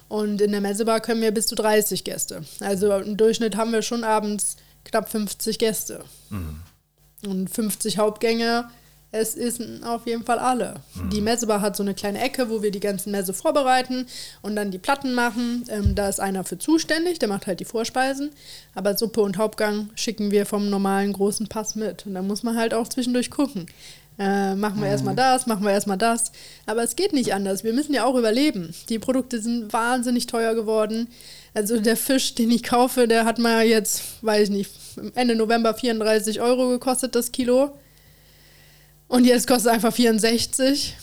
[0.07, 2.43] Und in der Messebar können wir bis zu 30 Gäste.
[2.59, 6.03] Also im Durchschnitt haben wir schon abends knapp 50 Gäste.
[7.27, 8.69] Und 50 Hauptgänge,
[9.11, 10.75] es ist auf jeden Fall alle.
[11.11, 14.07] Die Messebar hat so eine kleine Ecke, wo wir die ganzen Messe vorbereiten
[14.41, 15.63] und dann die Platten machen.
[15.69, 18.31] Ähm, da ist einer für zuständig, der macht halt die Vorspeisen.
[18.73, 22.05] Aber Suppe und Hauptgang schicken wir vom normalen großen Pass mit.
[22.05, 23.67] Und da muss man halt auch zwischendurch gucken.
[24.17, 26.31] Äh, machen wir erstmal das, machen wir erstmal das.
[26.65, 27.63] Aber es geht nicht anders.
[27.63, 28.73] Wir müssen ja auch überleben.
[28.89, 31.09] Die Produkte sind wahnsinnig teuer geworden.
[31.53, 34.71] Also der Fisch, den ich kaufe, der hat mal jetzt, weiß ich nicht,
[35.15, 37.77] Ende November 34 Euro gekostet, das Kilo.
[39.07, 40.95] Und jetzt kostet es einfach 64,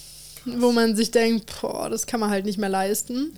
[0.45, 3.33] wo man sich denkt, boah, das kann man halt nicht mehr leisten.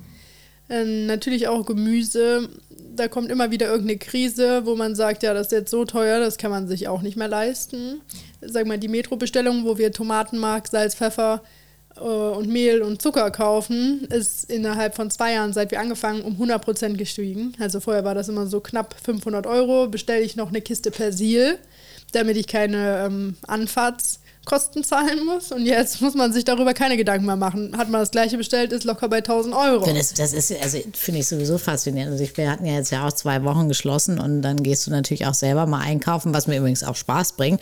[0.71, 2.49] Ähm, natürlich auch Gemüse.
[2.95, 6.21] Da kommt immer wieder irgendeine Krise, wo man sagt, ja, das ist jetzt so teuer,
[6.21, 8.01] das kann man sich auch nicht mehr leisten.
[8.41, 11.43] Sag mal, die Metro-Bestellung, wo wir Tomatenmark, Salz, Pfeffer
[11.97, 16.37] äh, und Mehl und Zucker kaufen, ist innerhalb von zwei Jahren, seit wir angefangen, um
[16.41, 17.55] 100% gestiegen.
[17.59, 19.89] Also vorher war das immer so knapp 500 Euro.
[19.89, 21.59] Bestelle ich noch eine Kiste Persil,
[22.13, 23.37] damit ich keine ähm,
[24.45, 25.53] Anfahrtskosten zahlen muss.
[25.53, 27.77] Und jetzt muss man sich darüber keine Gedanken mehr machen.
[27.77, 29.85] Hat man das gleiche bestellt, ist locker bei 1000 Euro.
[29.93, 32.13] Das, das ist, also finde ich sowieso faszinierend.
[32.13, 34.91] Also ich, wir hatten ja jetzt ja auch zwei Wochen geschlossen und dann gehst du
[34.91, 37.61] natürlich auch selber mal einkaufen, was mir übrigens auch Spaß bringt.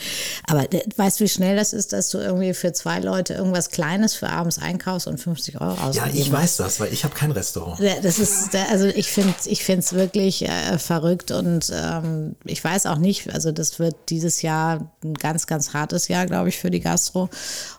[0.49, 3.71] Aber äh, weißt du, wie schnell das ist, dass du irgendwie für zwei Leute irgendwas
[3.71, 6.19] Kleines für abends einkaufst und 50 Euro Ja, ausgibst?
[6.19, 7.79] ich weiß das, weil ich habe kein Restaurant.
[7.81, 12.63] Ja, Das ist, also ich finde ich finde es wirklich äh, verrückt und ähm, ich
[12.63, 16.59] weiß auch nicht, also das wird dieses Jahr ein ganz, ganz hartes Jahr, glaube ich,
[16.59, 17.29] für die Gastro.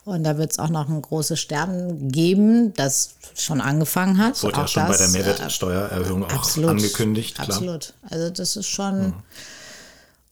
[0.05, 4.41] Und da wird es auch noch ein großes Sterben geben, das schon angefangen hat.
[4.43, 7.49] Wurde ja Auch schon bei der das, äh, Mehrwertsteuererhöhung auch absolut, angekündigt, klar.
[7.49, 7.93] Absolut.
[8.09, 9.13] Also das ist schon.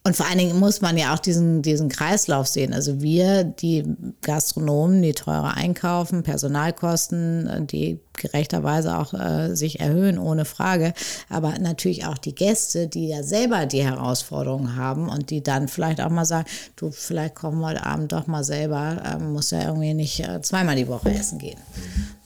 [0.03, 2.73] Und vor allen Dingen muss man ja auch diesen, diesen Kreislauf sehen.
[2.73, 3.83] Also wir, die
[4.21, 10.95] Gastronomen, die teurer einkaufen, Personalkosten, die gerechterweise auch äh, sich erhöhen, ohne Frage.
[11.29, 16.01] Aber natürlich auch die Gäste, die ja selber die Herausforderungen haben und die dann vielleicht
[16.01, 19.67] auch mal sagen, du, vielleicht kommen wir heute Abend doch mal selber, äh, muss ja
[19.67, 21.59] irgendwie nicht äh, zweimal die Woche essen gehen.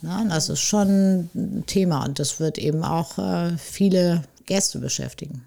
[0.01, 5.43] Na, das ist schon ein Thema und das wird eben auch äh, viele Gäste beschäftigen.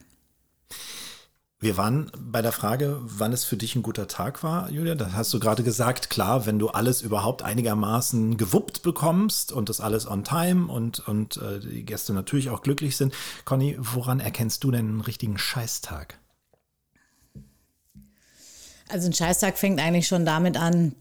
[1.61, 4.95] Wir waren bei der Frage, wann es für dich ein guter Tag war, Julia.
[4.95, 9.81] Da hast du gerade gesagt, klar, wenn du alles überhaupt einigermaßen gewuppt bekommst und das
[9.81, 13.13] alles on time und, und äh, die Gäste natürlich auch glücklich sind.
[13.45, 16.21] Conny, woran erkennst du denn einen richtigen Scheißtag?
[18.89, 20.95] Also ein Scheißtag fängt eigentlich schon damit an,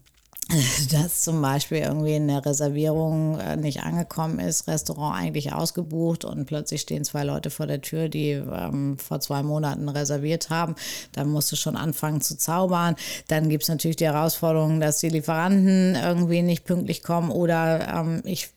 [0.92, 6.80] dass zum Beispiel irgendwie eine Reservierung äh, nicht angekommen ist, Restaurant eigentlich ausgebucht und plötzlich
[6.80, 10.74] stehen zwei Leute vor der Tür, die ähm, vor zwei Monaten reserviert haben.
[11.12, 12.96] Dann musst du schon anfangen zu zaubern.
[13.28, 18.22] Dann gibt es natürlich die Herausforderung, dass die Lieferanten irgendwie nicht pünktlich kommen oder ähm,
[18.24, 18.48] ich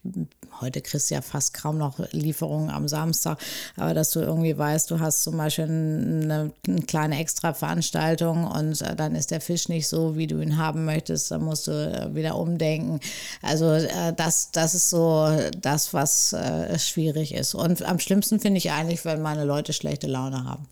[0.62, 3.38] heute kriegst du ja fast kaum noch Lieferungen am Samstag,
[3.76, 8.96] aber dass du irgendwie weißt, du hast zum Beispiel eine, eine kleine Extra-Veranstaltung und äh,
[8.96, 12.14] dann ist der Fisch nicht so, wie du ihn haben möchtest, dann musst du äh,
[12.16, 13.00] wieder umdenken.
[13.42, 15.28] Also äh, das, das ist so
[15.60, 16.36] das, was
[16.78, 17.54] schwierig ist.
[17.54, 20.68] Und am schlimmsten finde ich eigentlich, wenn meine Leute schlechte Laune haben.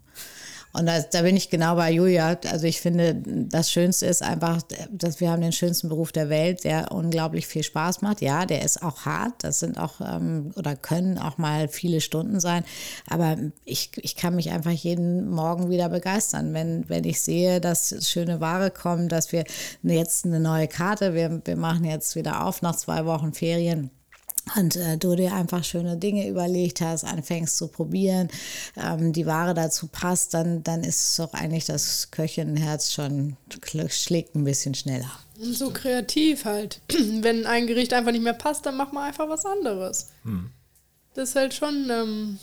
[0.71, 2.37] Und da, da bin ich genau bei Julia.
[2.51, 6.63] Also ich finde, das Schönste ist einfach, dass wir haben den schönsten Beruf der Welt,
[6.63, 8.21] der unglaublich viel Spaß macht.
[8.21, 9.33] Ja, der ist auch hart.
[9.39, 12.63] Das sind auch ähm, oder können auch mal viele Stunden sein.
[13.07, 18.07] Aber ich, ich kann mich einfach jeden Morgen wieder begeistern, wenn, wenn ich sehe, dass
[18.07, 19.45] schöne Ware kommt, dass wir
[19.81, 23.89] jetzt eine neue Karte, wir, wir machen jetzt wieder auf nach zwei Wochen Ferien
[24.55, 28.29] und äh, du dir einfach schöne Dinge überlegt hast, anfängst zu probieren,
[28.77, 33.37] ähm, die Ware dazu passt, dann, dann ist es doch eigentlich das Köchenherz schon
[33.89, 35.11] schlägt ein bisschen schneller.
[35.39, 36.81] Und so kreativ halt.
[37.21, 40.07] Wenn ein Gericht einfach nicht mehr passt, dann mach mal einfach was anderes.
[40.23, 40.51] Hm.
[41.13, 42.39] Das ist halt schon ähm,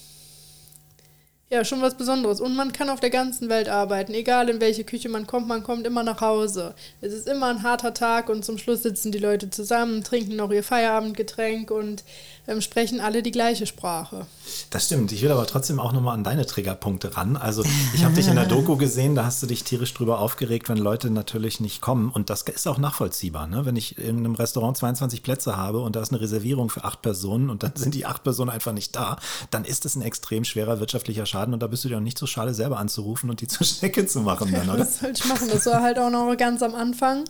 [1.49, 2.41] ja, schon was Besonderes.
[2.41, 4.15] Und man kann auf der ganzen Welt arbeiten.
[4.15, 6.75] Egal in welche Küche man kommt, man kommt immer nach Hause.
[7.01, 10.51] Es ist immer ein harter Tag und zum Schluss sitzen die Leute zusammen, trinken noch
[10.51, 12.03] ihr Feierabendgetränk und
[12.49, 14.27] ähm, sprechen alle die gleiche Sprache.
[14.71, 15.13] Das stimmt.
[15.13, 17.37] Ich will aber trotzdem auch nochmal an deine Triggerpunkte ran.
[17.37, 17.63] Also
[17.95, 20.79] ich habe dich in der Doku gesehen, da hast du dich tierisch drüber aufgeregt, wenn
[20.79, 22.11] Leute natürlich nicht kommen.
[22.11, 23.47] Und das ist auch nachvollziehbar.
[23.47, 23.65] Ne?
[23.65, 27.03] Wenn ich in einem Restaurant 22 Plätze habe und da ist eine Reservierung für acht
[27.03, 29.17] Personen und dann sind die acht Personen einfach nicht da,
[29.53, 32.19] dann ist es ein extrem schwerer wirtschaftlicher Schaden und da bist du dir auch nicht
[32.19, 34.53] so schade, selber anzurufen und die zur Schnecke zu machen.
[34.53, 34.79] Dann, oder?
[34.79, 35.49] das sollte ich machen.
[35.51, 37.25] Das war halt auch noch ganz am Anfang.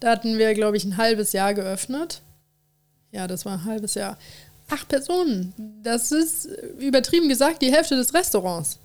[0.00, 2.22] Da hatten wir, glaube ich, ein halbes Jahr geöffnet.
[3.12, 4.18] Ja, das war ein halbes Jahr.
[4.68, 5.54] Acht Personen.
[5.82, 6.46] Das ist
[6.78, 8.78] übertrieben gesagt die Hälfte des Restaurants.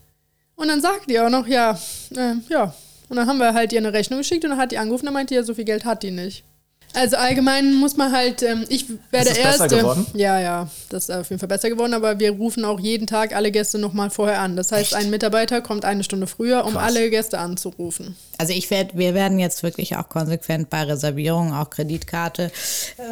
[0.56, 1.80] Und dann sagt die auch noch, ja,
[2.16, 2.74] äh, ja.
[3.10, 5.14] Und dann haben wir halt ihr eine Rechnung geschickt und dann hat die angerufen und
[5.14, 6.46] meinte, ja, so viel Geld hat die nicht.
[6.94, 9.64] Also allgemein muss man halt, ähm, ich werde ist das Erste.
[9.64, 10.06] Besser geworden?
[10.14, 13.36] Ja, ja, das ist auf jeden Fall besser geworden, aber wir rufen auch jeden Tag
[13.36, 14.56] alle Gäste nochmal vorher an.
[14.56, 14.96] Das heißt, Echt?
[14.96, 16.84] ein Mitarbeiter kommt eine Stunde früher, um Krass.
[16.84, 18.16] alle Gäste anzurufen.
[18.38, 22.52] Also ich werde, wir werden jetzt wirklich auch konsequent bei Reservierungen, auch Kreditkarte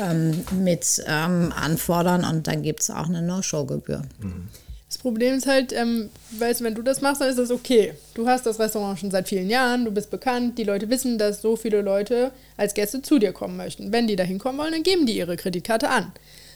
[0.01, 4.01] ähm, mit ähm, anfordern und dann gibt es auch eine No-Show-Gebühr.
[4.19, 4.49] Mhm.
[4.89, 7.93] Das Problem ist halt, ähm, weißt wenn du das machst, dann ist das okay.
[8.15, 11.43] Du hast das Restaurant schon seit vielen Jahren, du bist bekannt, die Leute wissen, dass
[11.43, 13.91] so viele Leute als Gäste zu dir kommen möchten.
[13.91, 16.11] Wenn die da hinkommen wollen, dann geben die ihre Kreditkarte an.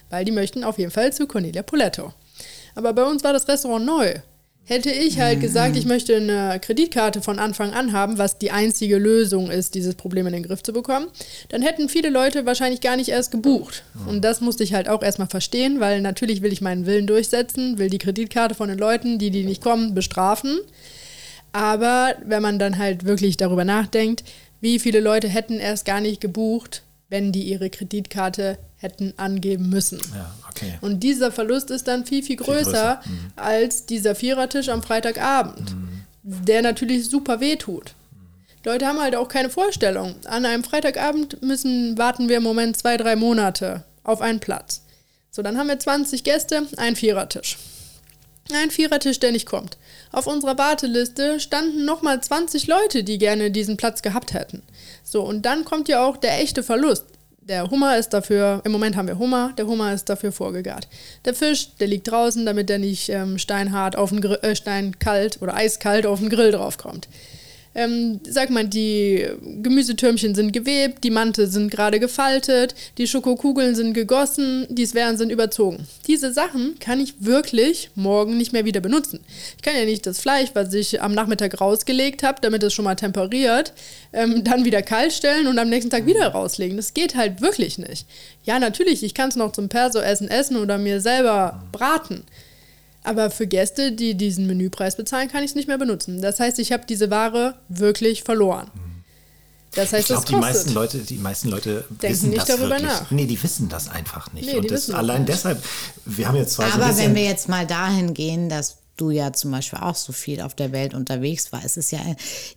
[0.10, 2.12] Weil die möchten auf jeden Fall zu Cornelia Poletto.
[2.74, 4.16] Aber bei uns war das Restaurant neu.
[4.66, 8.98] Hätte ich halt gesagt, ich möchte eine Kreditkarte von Anfang an haben, was die einzige
[8.98, 11.08] Lösung ist, dieses Problem in den Griff zu bekommen,
[11.50, 13.84] dann hätten viele Leute wahrscheinlich gar nicht erst gebucht.
[14.08, 17.78] Und das musste ich halt auch erstmal verstehen, weil natürlich will ich meinen Willen durchsetzen,
[17.78, 20.60] will die Kreditkarte von den Leuten, die, die nicht kommen, bestrafen.
[21.52, 24.24] Aber wenn man dann halt wirklich darüber nachdenkt,
[24.62, 30.00] wie viele Leute hätten erst gar nicht gebucht, wenn die ihre Kreditkarte hätten angeben müssen.
[30.14, 30.78] Ja, okay.
[30.82, 33.02] Und dieser Verlust ist dann viel, viel größer, viel größer.
[33.06, 33.32] Mhm.
[33.36, 36.04] als dieser Vierertisch am Freitagabend, mhm.
[36.22, 37.94] der natürlich super wehtut.
[38.12, 38.18] Mhm.
[38.66, 40.16] Leute haben halt auch keine Vorstellung.
[40.26, 44.82] An einem Freitagabend müssen, warten wir im Moment zwei, drei Monate auf einen Platz.
[45.32, 47.58] So, dann haben wir 20 Gäste, ein Vierertisch.
[48.52, 49.78] Ein Vierertisch, der nicht kommt.
[50.12, 54.62] Auf unserer Warteliste standen nochmal 20 Leute, die gerne diesen Platz gehabt hätten.
[55.04, 57.06] So, und dann kommt ja auch der echte Verlust.
[57.50, 60.88] Der Hummer ist dafür, im Moment haben wir Hummer, der Hummer ist dafür vorgegart.
[61.26, 65.42] Der Fisch, der liegt draußen, damit der nicht ähm, steinhart auf den Grill, äh, steinkalt
[65.42, 67.10] oder eiskalt auf den Grill draufkommt.
[67.76, 69.26] Ähm, sag mal, die
[69.62, 75.32] Gemüsetürmchen sind gewebt, die Mante sind gerade gefaltet, die Schokokugeln sind gegossen, die Sphären sind
[75.32, 75.88] überzogen.
[76.08, 79.20] Diese Sachen kann ich wirklich morgen nicht mehr wieder benutzen.
[79.58, 82.86] Ich kann ja nicht das Fleisch, was ich am Nachmittag rausgelegt habe, damit es schon
[82.86, 83.74] mal temperiert,
[84.12, 86.78] ähm, dann wieder kalt stellen und am nächsten Tag wieder rauslegen.
[86.78, 88.06] Das geht halt wirklich nicht.
[88.44, 92.24] Ja, natürlich, ich kann es noch zum Perso-Essen essen oder mir selber braten.
[93.04, 96.22] Aber für Gäste, die diesen Menüpreis bezahlen, kann ich es nicht mehr benutzen.
[96.22, 98.72] Das heißt, ich habe diese Ware wirklich verloren.
[99.76, 102.48] Das heißt, ich glaube, das die meisten Leute, die meisten Leute Denken wissen nicht das
[102.48, 102.84] darüber wirklich.
[102.84, 103.12] nach.
[103.12, 104.46] Nee, die wissen das einfach nicht.
[104.46, 105.30] Nee, die und das allein nicht.
[105.30, 105.64] deshalb,
[106.06, 109.10] wir haben jetzt zwar so Aber bisschen, wenn wir jetzt mal dahin gehen, dass du
[109.10, 111.66] ja zum Beispiel auch so viel auf der Welt unterwegs warst.
[111.66, 112.00] Es ist ja,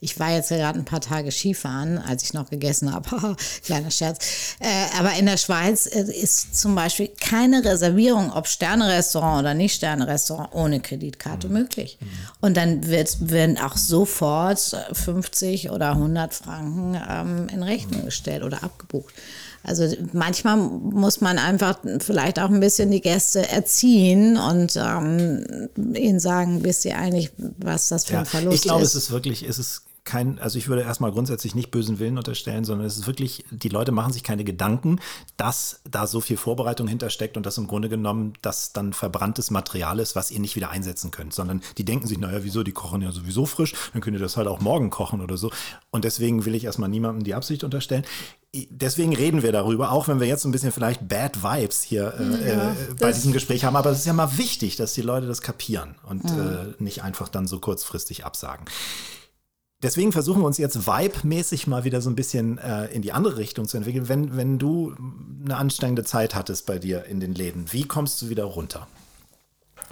[0.01, 3.37] ich war jetzt gerade ein paar Tage Skifahren, als ich noch gegessen habe.
[3.65, 4.19] Kleiner Scherz.
[4.61, 9.75] Äh, aber in der Schweiz äh, ist zum Beispiel keine Reservierung, ob Sterne-Restaurant oder nicht
[9.77, 11.99] Sterne-Restaurant, ohne Kreditkarte möglich.
[12.41, 18.63] Und dann wird, werden auch sofort 50 oder 100 Franken ähm, in Rechnung gestellt oder
[18.63, 19.15] abgebucht.
[19.67, 26.21] Also manchmal muss man einfach vielleicht auch ein bisschen die Gäste erziehen und ähm, ihnen
[26.21, 28.95] sagen, wisst ihr eigentlich, was das für ein ja, Verlust ich glaube, ist.
[28.95, 32.65] es ist wirklich, es ist kein, also ich würde erstmal grundsätzlich nicht bösen Willen unterstellen,
[32.65, 35.01] sondern es ist wirklich, die Leute machen sich keine Gedanken,
[35.37, 39.99] dass da so viel Vorbereitung hintersteckt und das im Grunde genommen das dann verbranntes Material
[39.99, 43.03] ist, was ihr nicht wieder einsetzen könnt, sondern die denken sich, naja, wieso, die kochen
[43.03, 45.51] ja sowieso frisch, dann könnt ihr das halt auch morgen kochen oder so.
[45.91, 48.05] Und deswegen will ich erstmal niemandem die Absicht unterstellen.
[48.71, 52.49] Deswegen reden wir darüber, auch wenn wir jetzt ein bisschen vielleicht Bad Vibes hier äh,
[52.49, 53.77] Ja, äh, bei das- diesem Gespräch haben.
[53.77, 57.29] Aber es ist ja mal wichtig, dass die Leute das kapieren und äh, nicht einfach
[57.29, 58.65] dann so kurzfristig absagen.
[59.83, 63.37] Deswegen versuchen wir uns jetzt vibe-mäßig mal wieder so ein bisschen äh, in die andere
[63.37, 64.09] Richtung zu entwickeln.
[64.09, 64.95] Wenn, wenn du
[65.45, 68.87] eine anstrengende Zeit hattest bei dir in den Läden, wie kommst du wieder runter?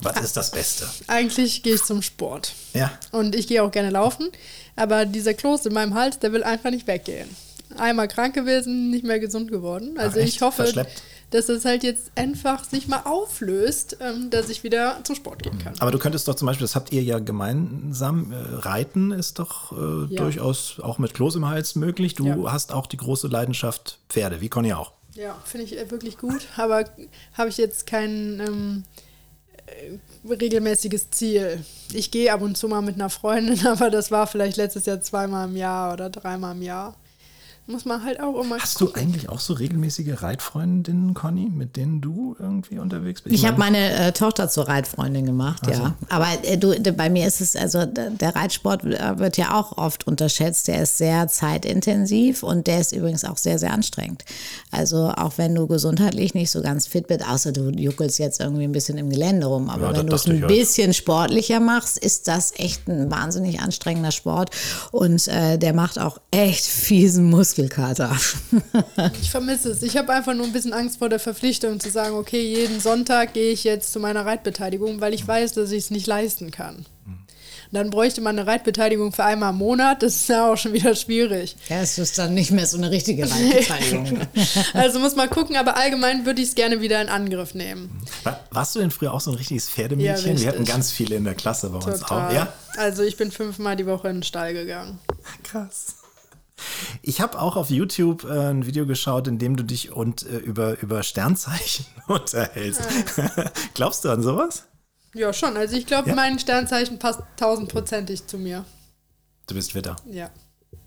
[0.01, 0.89] Was ist das Beste?
[1.07, 2.55] Eigentlich gehe ich zum Sport.
[2.73, 2.91] Ja.
[3.13, 4.31] Und ich gehe auch gerne laufen.
[4.75, 7.29] Aber dieser Kloß in meinem Hals, der will einfach nicht weggehen.
[7.79, 9.99] Einmal krank gewesen, nicht mehr gesund geworden.
[9.99, 11.03] Also Ach, ich hoffe, Verschleppt?
[11.31, 15.59] dass es halt jetzt einfach sich mal auflöst, ähm, dass ich wieder zum Sport gehen
[15.59, 15.75] kann.
[15.81, 19.73] Aber du könntest doch zum Beispiel, das habt ihr ja gemeinsam, äh, Reiten ist doch
[19.73, 20.23] äh, Ja.
[20.23, 22.15] durchaus auch mit Kloß im Hals möglich.
[22.15, 22.53] Du Ja.
[22.53, 24.93] hast auch die große Leidenschaft Pferde, wie Conny auch.
[25.15, 26.47] Ja, finde ich äh, wirklich gut.
[26.57, 26.85] Aber
[27.35, 28.85] habe ich jetzt kein ähm,
[29.67, 31.65] äh, regelmäßiges Ziel.
[31.93, 35.01] Ich gehe ab und zu mal mit einer Freundin, aber das war vielleicht letztes Jahr
[35.01, 36.97] zweimal im Jahr oder dreimal im Jahr.
[37.67, 38.59] Muss man halt auch immer.
[38.59, 43.35] Hast du eigentlich auch so regelmäßige Reitfreundinnen, Conny, mit denen du irgendwie unterwegs bist?
[43.35, 45.95] Ich habe meine- äh, Tochter zur Reitfreundin gemacht, ja.
[46.11, 50.07] Aber äh, du, bei mir ist es, also der Reitsport äh, wird ja auch oft
[50.07, 50.69] unterschätzt.
[50.69, 54.25] Der ist sehr zeitintensiv und der ist übrigens auch sehr, sehr anstrengend.
[54.71, 58.65] Also auch wenn du gesundheitlich nicht so ganz fit bist, außer du juckelst jetzt irgendwie
[58.65, 59.71] ein bisschen im Gelände rum.
[59.71, 60.47] Aber Ja, wenn du es ein ich, ja.
[60.49, 64.51] bisschen sportlicher machst, ist das echt ein wahnsinnig anstrengender Sport.
[64.93, 68.17] Und äh, der macht auch echt fiesen Muskelkater.
[69.21, 69.83] Ich vermisse es.
[69.83, 73.33] Ich habe einfach nur ein bisschen Angst vor der Verpflichtung zu sagen, okay, jeden Sonntag
[73.35, 76.77] gehe ich jetzt zu meiner Reitbeteiligung, weil ich weiß, dass ich es nicht leisten kann.
[77.07, 80.03] Und dann bräuchte man eine Reitbeteiligung für einmal im Monat.
[80.03, 81.57] Das ist ja auch schon wieder schwierig.
[81.69, 84.21] ja, es ist dann nicht mehr so eine richtige Reitbeteiligung.
[84.75, 87.91] Also muss man gucken, aber allgemein würde ich es gerne wieder in Angriff nehmen.
[88.23, 90.37] War, warst du denn früher auch so ein richtiges Pferdemädchen?
[90.37, 92.29] Ja, Wir hatten ganz viele in der Klasse bei uns Total.
[92.29, 92.33] auch.
[92.35, 94.99] Ja, Also ich bin fünfmal die Woche in den Stall gegangen.
[95.43, 95.97] krass.
[97.03, 100.37] Ich habe auch auf YouTube äh, ein Video geschaut, in dem du dich und äh,
[100.39, 102.83] über, über Sternzeichen unterhältst.
[103.75, 104.65] Glaubst du an sowas?
[105.15, 105.57] Ja, schon.
[105.57, 106.15] Also ich glaube, Ja?
[106.15, 108.65] mein Sternzeichen passt tausendprozentig zu mir.
[109.47, 109.97] Du bist Witter.
[110.07, 110.31] Ja.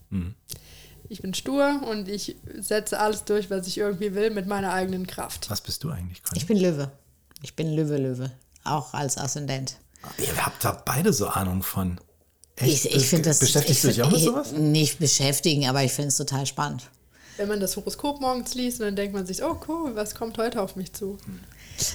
[0.10, 0.36] Mhm.
[1.10, 5.08] Ich bin stur und ich setze alles durch, was ich irgendwie will, mit meiner eigenen
[5.08, 5.50] Kraft.
[5.50, 6.38] Was bist du eigentlich, Conny?
[6.40, 6.92] Ich bin Löwe.
[7.42, 8.32] Ich bin Löwe, Löwe.
[8.66, 9.78] Auch als Aszendent.
[10.18, 12.00] Ihr habt da beide so Ahnung von.
[12.58, 12.86] Echt?
[12.86, 13.40] Ich, ich finde das.
[13.40, 14.52] Beschäftigst du dich auch mit sowas?
[14.52, 16.90] Nicht beschäftigen, aber ich finde es total spannend.
[17.38, 20.60] Wenn man das Horoskop morgens liest, dann denkt man sich, oh cool, was kommt heute
[20.60, 21.20] auf mich zu?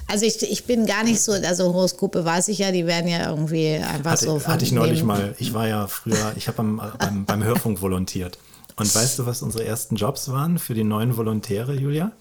[0.06, 3.28] Also ich, ich bin gar nicht so, also Horoskope weiß ich ja, die werden ja
[3.28, 5.34] irgendwie einfach Hatte, so von hatte ich neulich mal.
[5.40, 8.38] Ich war ja früher, ich habe beim, beim, beim Hörfunk volontiert.
[8.76, 12.12] Und weißt du, was unsere ersten Jobs waren für die neuen Volontäre, Julia?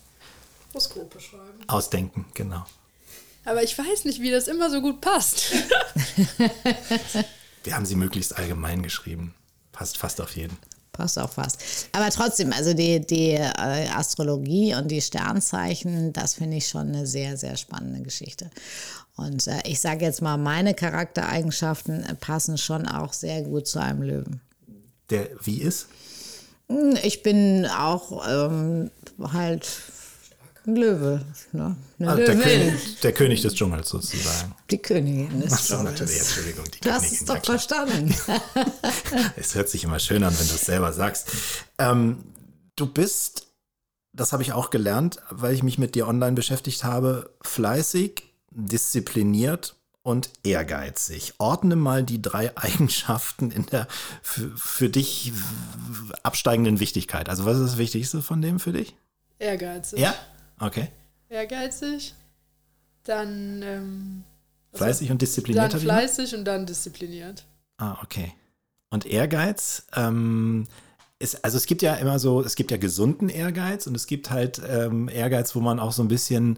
[0.74, 1.44] Horoskope schreiben.
[1.68, 2.66] Ausdenken, genau.
[3.46, 5.44] Aber ich weiß nicht, wie das immer so gut passt.
[7.64, 9.36] Wir haben sie möglichst allgemein geschrieben.
[9.72, 10.58] Passt fast auf jeden.
[10.92, 11.88] Passt auch fast.
[11.94, 17.08] Aber trotzdem, also die, die äh, Astrologie und die Sternzeichen, das finde ich schon eine
[17.08, 18.50] sehr, sehr spannende Geschichte.
[19.16, 23.80] Und äh, ich sage jetzt mal, meine Charaktereigenschaften äh, passen schon auch sehr gut zu
[23.80, 24.42] einem Löwen.
[25.10, 25.88] Der wie ist?
[27.04, 29.68] Ich bin auch ähm, halt
[30.66, 31.26] Ein Löwe.
[31.54, 31.76] Ne?
[31.98, 32.38] Eine Also der.
[32.38, 34.54] König, der König des Dschungels sozusagen.
[34.70, 36.66] Die Königin ist Achso, natürlich, Entschuldigung.
[36.66, 38.16] Die Du hast Königin, es ja doch verstanden.
[39.36, 41.30] Es hört sich immer schön an, wenn du es selber sagst.
[41.80, 42.24] Ähm,
[42.76, 43.48] du bist,
[44.14, 49.76] das habe ich auch gelernt, weil ich mich mit dir online beschäftigt habe, fleißig, diszipliniert
[50.04, 51.34] und ehrgeizig.
[51.40, 53.88] Ordne mal die drei Eigenschaften in der
[54.22, 55.34] für, für dich
[56.22, 57.30] absteigenden Wichtigkeit.
[57.30, 58.96] Also was ist das Wichtigste von dem für dich?
[59.40, 60.00] Ehrgeizig.
[60.00, 60.14] Ja?
[60.62, 60.88] Okay.
[61.30, 62.14] Ehrgeizig.
[63.04, 64.24] Dann, ähm,
[64.74, 65.74] Fleißig und diszipliniert.
[65.74, 67.46] dann fleißig und dann diszipliniert.
[67.78, 68.34] Ah, okay.
[68.90, 70.68] Und Ehrgeiz, ähm,
[71.20, 74.30] ist, also es gibt ja immer so, es gibt ja gesunden Ehrgeiz und es gibt
[74.32, 76.58] halt ähm, Ehrgeiz, wo man auch so ein bisschen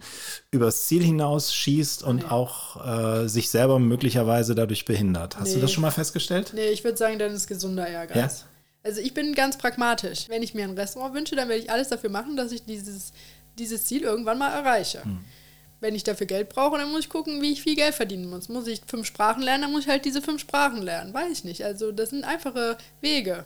[0.51, 2.25] übers Ziel hinaus schießt und Nee.
[2.25, 2.85] auch
[3.23, 5.37] äh, sich selber möglicherweise dadurch behindert.
[5.39, 5.61] Hast du Nee.
[5.61, 6.51] das schon mal festgestellt?
[6.55, 8.45] Nee, ich würde sagen, dann ist gesunder Ehrgeiz.
[8.83, 10.27] Also ich bin ganz pragmatisch.
[10.29, 13.11] Wenn ich mir ein Restaurant wünsche, dann werde ich alles dafür machen, dass ich dieses,
[13.57, 15.03] dieses Ziel irgendwann mal erreiche.
[15.03, 15.19] Hm.
[15.79, 18.47] Wenn ich dafür Geld brauche, dann muss ich gucken, wie ich viel Geld verdienen muss.
[18.47, 21.13] Muss ich fünf Sprachen lernen, dann muss ich halt diese fünf Sprachen lernen.
[21.13, 21.65] Weiß ich nicht.
[21.65, 23.45] Also das sind einfache Wege.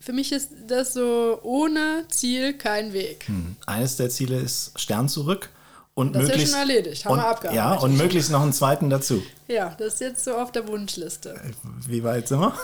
[0.00, 3.24] Für mich ist das so ohne Ziel kein Weg.
[3.26, 3.56] Hm.
[3.66, 5.50] Eines der Ziele ist Stern zurück
[5.94, 7.04] und Das ist ja möglichst schon erledigt.
[7.04, 7.56] Haben und, wir abgearbeitet.
[7.56, 9.22] ja und möglichst noch einen zweiten dazu.
[9.48, 11.40] Ja, das ist jetzt so auf der Wunschliste.
[11.86, 12.54] Wie weit sind wir?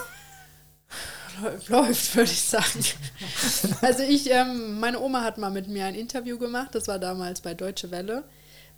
[1.67, 2.83] läuft, würde ich sagen.
[3.81, 7.41] Also ich, ähm, meine Oma hat mal mit mir ein Interview gemacht, das war damals
[7.41, 8.23] bei Deutsche Welle.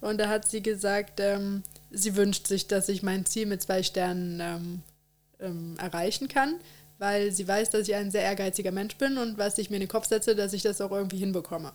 [0.01, 3.83] Und da hat sie gesagt, ähm, sie wünscht sich, dass ich mein Ziel mit zwei
[3.83, 4.81] Sternen ähm,
[5.39, 6.55] ähm, erreichen kann,
[6.97, 9.83] weil sie weiß, dass ich ein sehr ehrgeiziger Mensch bin und was ich mir in
[9.83, 11.71] den Kopf setze, dass ich das auch irgendwie hinbekomme.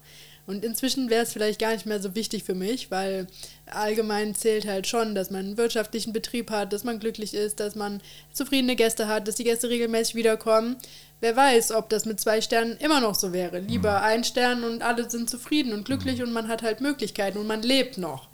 [0.49, 3.26] Und inzwischen wäre es vielleicht gar nicht mehr so wichtig für mich, weil
[3.66, 7.74] allgemein zählt halt schon, dass man einen wirtschaftlichen Betrieb hat, dass man glücklich ist, dass
[7.74, 8.01] man
[8.32, 10.76] zufriedene Gäste hat, dass die Gäste regelmäßig wiederkommen.
[11.20, 13.59] Wer weiß, ob das mit zwei Sternen immer noch so wäre.
[13.59, 17.46] Lieber ein Stern und alle sind zufrieden und glücklich und man hat halt Möglichkeiten und
[17.46, 18.28] man lebt noch.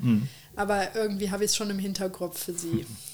[0.55, 2.87] Aber irgendwie habe ich es schon im Hinterkopf für sie.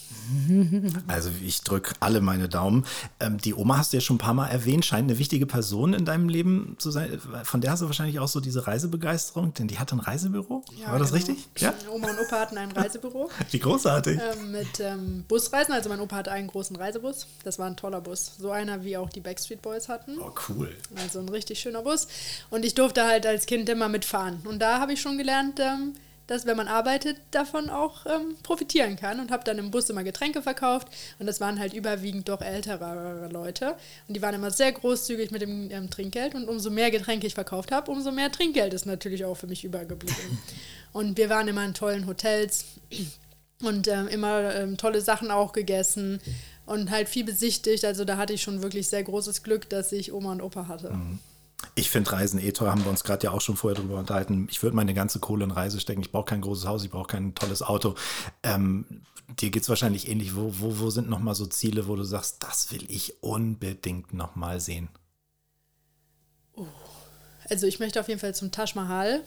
[1.07, 2.85] Also ich drücke alle meine Daumen.
[3.19, 5.93] Ähm, die Oma hast du ja schon ein paar Mal erwähnt, scheint eine wichtige Person
[5.93, 7.19] in deinem Leben zu sein.
[7.43, 10.63] Von der hast du wahrscheinlich auch so diese Reisebegeisterung, denn die hat ein Reisebüro.
[10.85, 11.25] War das genau.
[11.25, 11.47] richtig?
[11.57, 11.73] Ja.
[11.89, 14.19] Oma und Opa hatten ein Reisebüro Wie großartig.
[14.19, 15.73] ähm, mit ähm, Busreisen.
[15.73, 17.27] Also mein Opa hatte einen großen Reisebus.
[17.43, 18.33] Das war ein toller Bus.
[18.39, 20.17] So einer, wie auch die Backstreet Boys hatten.
[20.19, 20.75] Oh, cool.
[20.95, 22.07] Also ein richtig schöner Bus.
[22.49, 24.41] Und ich durfte halt als Kind immer mitfahren.
[24.45, 25.93] Und da habe ich schon gelernt, ähm,
[26.31, 29.19] dass wenn man arbeitet, davon auch ähm, profitieren kann.
[29.19, 30.87] Und habe dann im Bus immer Getränke verkauft.
[31.19, 33.75] Und das waren halt überwiegend doch ältere Leute.
[34.07, 36.33] Und die waren immer sehr großzügig mit dem ähm, Trinkgeld.
[36.33, 39.65] Und umso mehr Getränke ich verkauft habe, umso mehr Trinkgeld ist natürlich auch für mich
[39.65, 40.39] übergeblieben.
[40.93, 42.65] Und wir waren immer in tollen Hotels
[43.61, 46.19] und ähm, immer ähm, tolle Sachen auch gegessen
[46.65, 47.85] und halt viel besichtigt.
[47.85, 50.89] Also da hatte ich schon wirklich sehr großes Glück, dass ich Oma und Opa hatte.
[51.75, 54.47] Ich finde Reisen eh toll, haben wir uns gerade ja auch schon vorher drüber unterhalten.
[54.51, 56.01] Ich würde meine ganze Kohle in Reise stecken.
[56.01, 57.95] Ich brauche kein großes Haus, ich brauche kein tolles Auto.
[58.43, 59.03] Ähm,
[59.39, 60.35] dir geht es wahrscheinlich ähnlich.
[60.35, 64.59] Wo, wo, wo sind nochmal so Ziele, wo du sagst, das will ich unbedingt nochmal
[64.59, 64.89] sehen?
[67.49, 69.21] Also ich möchte auf jeden Fall zum Taj Mahal.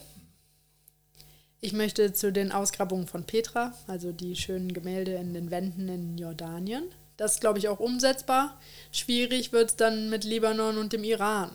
[1.60, 6.18] Ich möchte zu den Ausgrabungen von Petra, also die schönen Gemälde in den Wänden in
[6.18, 6.84] Jordanien.
[7.16, 8.60] Das ist, glaube ich, auch umsetzbar.
[8.92, 11.50] Schwierig wird es dann mit Libanon und dem Iran.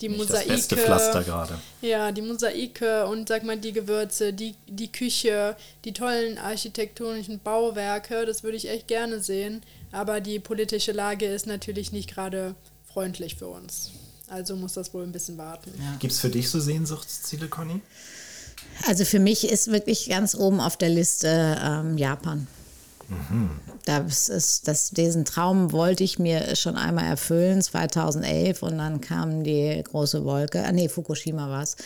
[0.00, 0.48] Die Nicht Mosaike.
[0.48, 1.58] das beste Pflaster gerade.
[1.80, 8.26] Ja, die Mosaike und sag mal die Gewürze, die, die Küche, die tollen architektonischen Bauwerke,
[8.26, 9.62] das würde ich echt gerne sehen.
[9.92, 13.90] Aber die politische Lage ist natürlich nicht gerade freundlich für uns.
[14.28, 15.72] Also muss das wohl ein bisschen warten.
[15.98, 17.80] Gibt es für dich so Sehnsuchtsziele, Conny?
[18.86, 22.46] Also für mich ist wirklich ganz oben auf der Liste ähm, Japan.
[23.84, 29.44] Das ist, das, diesen Traum wollte ich mir schon einmal erfüllen, 2011, und dann kam
[29.44, 30.64] die große Wolke.
[30.64, 31.76] Ah, nee, Fukushima war es.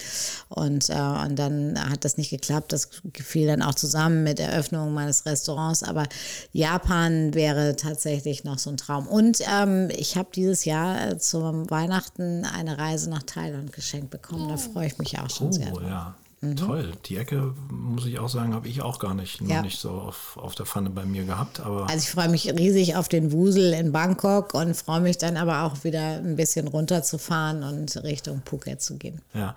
[0.49, 2.73] Und, äh, und dann hat das nicht geklappt.
[2.73, 5.83] Das fiel dann auch zusammen mit Eröffnung meines Restaurants.
[5.83, 6.05] Aber
[6.53, 9.07] Japan wäre tatsächlich noch so ein Traum.
[9.07, 14.49] Und ähm, ich habe dieses Jahr zum Weihnachten eine Reise nach Thailand geschenkt bekommen.
[14.49, 15.71] Da freue ich mich auch schon sehr.
[15.73, 15.89] Oh, drauf.
[15.89, 16.15] ja.
[16.57, 16.93] Toll.
[17.05, 19.61] Die Ecke, muss ich auch sagen, habe ich auch gar nicht, Ja.
[19.61, 21.61] nicht so auf, auf der Pfanne bei mir gehabt.
[21.61, 25.37] Aber Also ich freue mich riesig auf den Wusel in Bangkok und freue mich dann
[25.37, 29.21] aber auch wieder ein bisschen runterzufahren und Richtung Phuket zu gehen.
[29.35, 29.55] ja.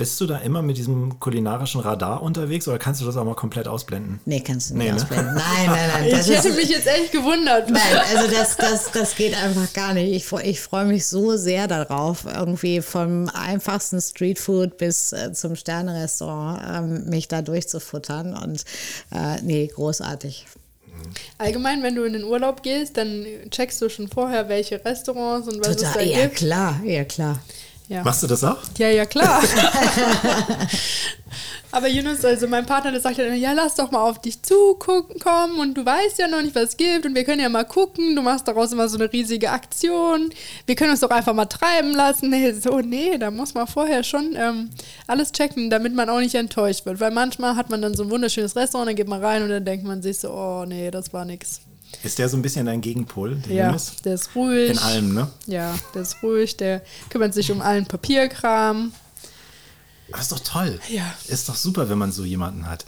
[0.00, 3.34] Bist du da immer mit diesem kulinarischen Radar unterwegs oder kannst du das auch mal
[3.34, 4.18] komplett ausblenden?
[4.24, 4.96] Nee, kannst du nicht Nee, ne?
[4.96, 5.34] ausblenden.
[5.34, 6.10] Nein, nein, nein.
[6.10, 7.68] Das Ich hätte ist, mich jetzt echt gewundert.
[7.70, 7.80] Nein,
[8.14, 10.10] also das, das, das geht einfach gar nicht.
[10.12, 15.54] Ich, freu- ich freue mich so sehr darauf, irgendwie vom einfachsten Streetfood bis äh, zum
[15.54, 16.62] Sterne-Restaurant
[17.04, 18.34] ähm, mich da durchzufuttern.
[18.36, 18.64] Und
[19.14, 20.46] äh, nee, großartig.
[21.38, 25.60] Allgemein, wenn du in den Urlaub gehst, dann checkst du schon vorher, welche Restaurants und
[25.60, 26.36] was es da Total, ja gibt.
[26.36, 27.38] klar, ja klar.
[27.90, 28.04] Ja.
[28.04, 28.58] Machst du das auch?
[28.78, 29.42] Ja, ja, klar.
[31.72, 34.40] Aber Yunus, also mein Partner, der sagt dann immer, ja, lass doch mal auf dich
[34.44, 37.48] zugucken kommen und du weißt ja noch nicht, was es gibt und wir können ja
[37.48, 40.30] mal gucken, du machst daraus immer so eine riesige Aktion,
[40.66, 42.30] wir können uns doch einfach mal treiben lassen.
[42.30, 44.70] Nee, so, nee, da muss man vorher schon ähm,
[45.08, 48.10] alles checken, damit man auch nicht enttäuscht wird, weil manchmal hat man dann so ein
[48.10, 51.12] wunderschönes Restaurant, dann geht man rein und dann denkt man sich so, oh nee, das
[51.12, 51.60] war nix.
[52.02, 53.96] Ist der so ein bisschen dein Gegenpol, der Ja, Jonas?
[54.04, 54.70] der ist ruhig.
[54.70, 55.28] In allem, ne?
[55.46, 58.92] Ja, der ist ruhig, der kümmert sich um allen Papierkram.
[60.12, 60.80] Aber ist doch toll.
[60.88, 61.04] Ja.
[61.28, 62.84] Ist doch super, wenn man so jemanden hat.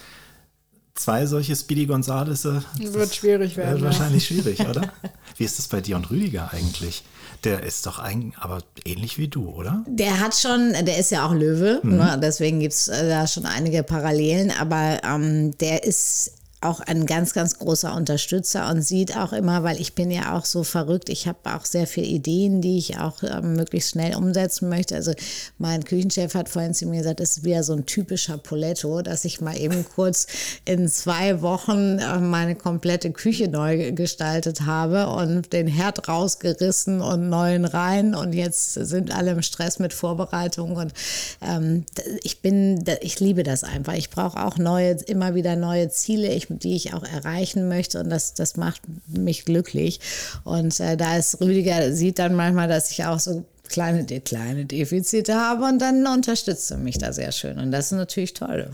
[0.94, 3.70] Zwei solche Speedy Gonzales äh, Wird schwierig werden.
[3.70, 3.86] wird ja.
[3.86, 4.92] wahrscheinlich schwierig, oder?
[5.36, 7.03] Wie ist das bei dir und Rüdiger eigentlich?
[7.44, 9.84] Der ist doch eigentlich, aber ähnlich wie du, oder?
[9.88, 12.18] Der hat schon, der ist ja auch Löwe, ne?
[12.22, 16.32] deswegen gibt es da schon einige Parallelen, aber ähm, der ist
[16.62, 20.44] auch ein ganz, ganz großer Unterstützer und sieht auch immer, weil ich bin ja auch
[20.44, 24.68] so verrückt, ich habe auch sehr viele Ideen, die ich auch ähm, möglichst schnell umsetzen
[24.68, 24.94] möchte.
[24.94, 25.12] Also
[25.58, 29.24] mein Küchenchef hat vorhin zu mir gesagt, das ist wieder so ein typischer Poletto, dass
[29.24, 30.26] ich mal eben kurz
[30.64, 37.28] in zwei Wochen äh, meine komplette Küche neu gestaltet habe und den Herd rausgerissen und
[37.28, 40.92] neuen rein und jetzt sind alle im Stress mit Vorbereitungen und
[41.40, 41.84] ähm,
[42.22, 43.94] ich bin, ich liebe das einfach.
[43.94, 46.32] Ich brauche auch neue, immer wieder neue Ziele.
[46.32, 50.00] Ich die ich auch erreichen möchte und das, das macht mich glücklich.
[50.44, 55.34] Und äh, da ist Rüdiger, sieht dann manchmal, dass ich auch so kleine, kleine Defizite
[55.34, 57.59] habe und dann unterstützt er mich da sehr schön.
[57.59, 58.70] Und das ist natürlich toll,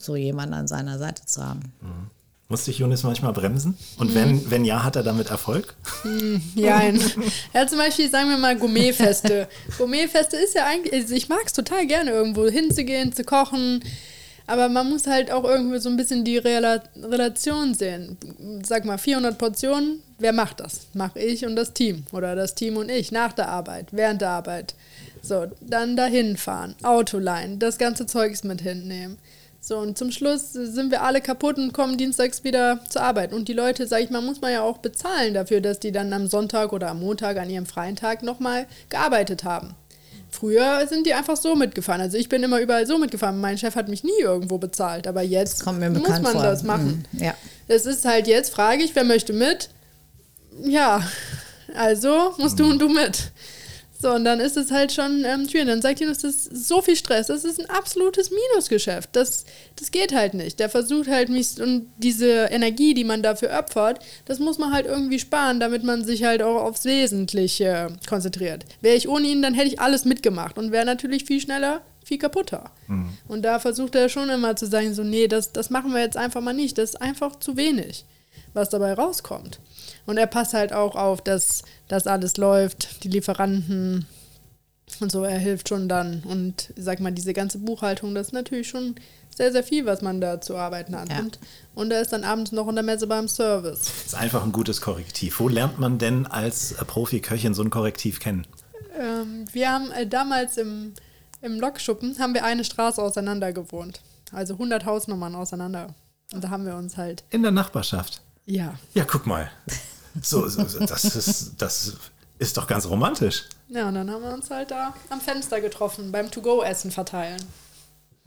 [0.00, 1.72] so jemanden an seiner Seite zu haben.
[2.50, 3.72] Musste ich Jonas manchmal bremsen?
[3.72, 4.00] Mhm.
[4.00, 5.74] Und wenn, wenn ja, hat er damit Erfolg?
[6.54, 6.80] Ja,
[7.54, 9.48] ja, zum Beispiel sagen wir mal Gourmetfeste.
[9.76, 13.84] Gourmetfeste ist ja eigentlich, also ich mag es total gerne, irgendwo hinzugehen, zu kochen.
[14.48, 18.16] Aber man muss halt auch irgendwie so ein bisschen die Rela Relation sehen.
[18.64, 20.86] Sag mal, 400 Portionen, wer macht das?
[20.94, 22.04] Mach ich und das Team.
[22.12, 24.74] Oder das Team und ich, nach der Arbeit, während der Arbeit.
[25.20, 29.18] So, dann dahin fahren, Auto leihen, das ganze Zeugs mit hinnehmen.
[29.60, 33.34] So, und zum Schluss sind wir alle kaputt und kommen dienstags wieder zur Arbeit.
[33.34, 36.10] Und die Leute, sag ich mal, muss man ja auch bezahlen dafür, dass die dann
[36.14, 39.74] am Sonntag oder am Montag an ihrem freien Tag nochmal gearbeitet haben.
[40.30, 42.00] Früher sind die einfach so mitgefahren.
[42.00, 43.40] Also ich bin immer überall so mitgefahren.
[43.40, 45.06] Mein Chef hat mich nie irgendwo bezahlt.
[45.06, 46.42] Aber jetzt muss man vor.
[46.42, 47.04] das machen.
[47.12, 47.34] Mhm, ja.
[47.66, 49.70] Es ist halt jetzt, frage ich, wer möchte mit?
[50.64, 51.02] Ja,
[51.74, 53.30] also musst du und du mit.
[54.00, 55.66] So, und dann ist es halt schon ähm, schwierig.
[55.66, 57.26] Dann sagt Jonas, das ist so viel Stress.
[57.26, 59.10] Das ist ein absolutes Minusgeschäft.
[59.12, 59.44] Das,
[59.74, 60.60] das geht halt nicht.
[60.60, 64.86] Der versucht halt mich und diese Energie, die man dafür opfert, das muss man halt
[64.86, 68.64] irgendwie sparen, damit man sich halt auch aufs Wesentliche konzentriert.
[68.80, 72.18] Wäre ich ohne ihn, dann hätte ich alles mitgemacht und wäre natürlich viel schneller, viel
[72.18, 72.70] kaputter.
[73.26, 76.16] Und da versucht er schon immer zu sagen, so, nee, das, das machen wir jetzt
[76.16, 76.78] einfach mal nicht.
[76.78, 78.04] Das ist einfach zu wenig,
[78.54, 79.58] was dabei rauskommt.
[80.08, 84.06] Und er passt halt auch auf, dass das alles läuft, die Lieferanten
[85.00, 86.22] und so, er hilft schon dann.
[86.24, 88.94] Und sag mal, diese ganze Buchhaltung, das ist natürlich schon
[89.36, 91.10] sehr, sehr viel, was man da zu arbeiten hat.
[91.10, 91.18] Ja.
[91.18, 91.38] Und,
[91.74, 93.92] und er ist dann abends noch in der Messe beim Service.
[94.06, 95.40] Ist einfach ein gutes Korrektiv.
[95.40, 98.46] Wo lernt man denn als äh, Profi-Köchin so ein Korrektiv kennen?
[98.98, 100.94] Ähm, wir haben äh, damals im,
[101.42, 104.00] im Lokschuppen, haben wir eine Straße auseinander gewohnt.
[104.32, 105.94] Also 100 Hausnummern auseinander.
[106.32, 108.22] Und da haben wir uns halt, In der Nachbarschaft.
[108.46, 109.50] ja, Ja, guck mal.
[110.22, 111.94] So, so, so das, ist, das
[112.38, 113.44] ist doch ganz romantisch.
[113.68, 117.42] Ja, und dann haben wir uns halt da am Fenster getroffen, beim To-Go-Essen verteilen.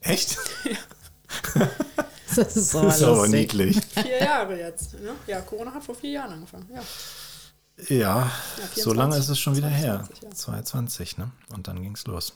[0.01, 0.37] Echt?
[2.35, 3.77] Das ist so Das ist aber niedlich.
[3.93, 4.93] Vier Jahre jetzt.
[4.93, 5.13] Ne?
[5.27, 6.65] Ja, Corona hat vor vier Jahren angefangen.
[6.73, 6.81] Ja.
[7.89, 8.31] Ja,
[8.75, 10.07] so 24, lange ist es schon wieder her.
[10.07, 10.31] 22, ja.
[10.31, 11.31] 2020, ne?
[11.53, 12.33] Und dann ging's los.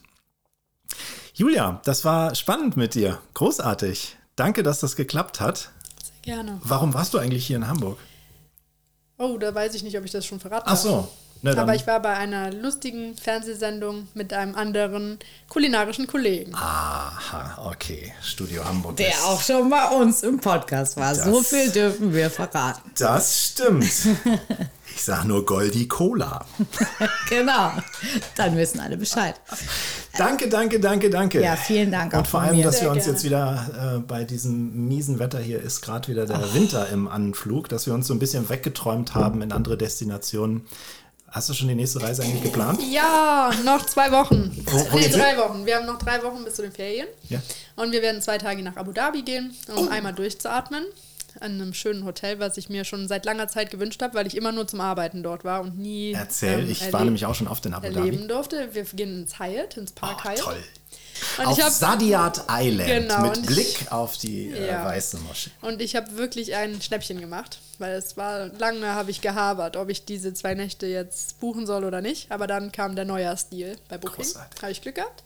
[1.34, 3.20] Julia, das war spannend mit dir.
[3.36, 4.18] Großartig.
[4.36, 5.70] Danke, dass das geklappt hat.
[6.04, 6.60] Sehr gerne.
[6.64, 8.00] Warum warst du eigentlich hier in Hamburg?
[9.18, 11.08] Oh, da weiß ich nicht, ob ich das schon verraten Ach so.
[11.42, 16.56] Dann, Aber ich war bei einer lustigen Fernsehsendung mit einem anderen kulinarischen Kollegen.
[16.56, 18.14] Aha, okay.
[18.24, 18.96] Studio Hamburg.
[18.98, 21.14] Der ist- auch schon bei uns im Podcast war.
[21.14, 22.90] So Das- viel dürfen wir verraten.
[22.98, 23.86] Das stimmt.
[24.96, 26.46] Ich sag nur Goldi Cola.
[27.30, 27.72] Genau.
[28.38, 29.36] Dann wissen alle Bescheid.
[30.18, 31.42] Danke, danke, danke, danke.
[31.42, 32.64] Ja, vielen Dank auch Und vor allem, mir.
[32.64, 33.14] dass wir Sehr uns gerne.
[33.18, 37.68] jetzt wieder äh, bei diesem miesen Wetter hier ist gerade wieder der Winter im Anflug,
[37.68, 40.66] dass wir uns so ein bisschen weggeträumt haben in andere Destinationen.
[41.30, 42.80] Hast du schon die nächste Reise eigentlich geplant?
[42.90, 44.56] Ja, noch zwei Wochen.
[44.68, 45.66] Wo- wo nee, drei Wochen.
[45.66, 47.08] Wir haben noch drei Wochen bis zu den Ferien.
[47.28, 47.42] Ja.
[47.76, 50.86] Und wir werden zwei Tage nach Abu Dhabi gehen, um einmal durchzuatmen.
[51.40, 54.36] An einem schönen Hotel, was ich mir schon seit langer Zeit gewünscht habe, weil ich
[54.38, 57.48] immer nur zum Arbeiten dort war und nie Erzähl, ähm, ich war nämlich auch schon
[57.48, 58.28] oft in Abu erleben Dhabi.
[58.28, 58.70] durfte.
[58.74, 60.40] Wir gehen ins Hyatt, ins Park Oh, Hyatt.
[60.40, 60.64] toll.
[61.38, 64.86] Und auf hab- Sadiat Island Genau, mit und ich- Blick auf die äh, Ja.
[64.86, 65.50] weiße Moschee.
[65.62, 69.90] Und ich habe wirklich ein Schnäppchen gemacht, weil es war lange habe ich gehabert, ob
[69.90, 72.32] ich diese zwei Nächte jetzt buchen soll oder nicht.
[72.32, 74.26] Aber dann kam der Neujahrsdeal bei Booking.
[74.62, 75.24] Habe ich Glück gehabt.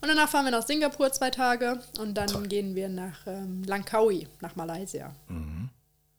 [0.00, 4.26] Und danach fahren wir nach Singapur zwei Tage und dann gehen wir nach ähm, Langkawi,
[4.40, 5.14] nach Malaysia.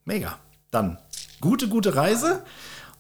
[0.06, 0.38] Mega.
[0.70, 0.98] Dann
[1.42, 2.44] gute, gute Reise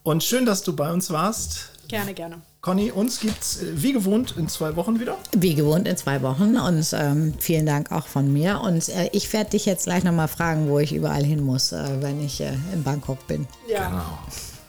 [0.04, 1.72] und schön, dass du bei uns warst.
[1.88, 2.42] Gerne, gerne.
[2.62, 5.18] Conny, uns gibt's äh, wie gewohnt in zwei Wochen wieder.
[5.34, 8.62] Wie gewohnt in zwei Wochen und ähm, vielen Dank auch von mir.
[8.62, 12.02] Und äh, ich werde dich jetzt gleich nochmal fragen, wo ich überall hin muss, äh,
[12.02, 13.48] wenn ich äh, in Bangkok bin.
[13.68, 13.90] Ja.
[13.90, 14.20] Genau.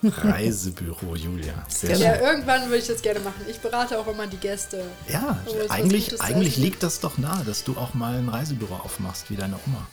[0.03, 1.55] Reisebüro Julia.
[1.68, 2.24] Sehr Ja, schön.
[2.24, 3.44] irgendwann würde ich das gerne machen.
[3.48, 4.84] Ich berate auch immer die Gäste.
[5.09, 5.38] Ja,
[5.68, 9.36] eigentlich, eigentlich essen liegt das doch nahe, dass du auch mal ein Reisebüro aufmachst, wie
[9.36, 9.86] deine Oma.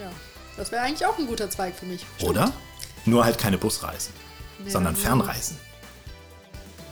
[0.00, 0.10] Ja.
[0.56, 2.04] Das wäre eigentlich auch ein guter Zweig für mich.
[2.22, 2.52] Oder?
[3.04, 4.12] Nur halt keine Busreisen,
[4.66, 5.56] sondern nur- Fernreisen.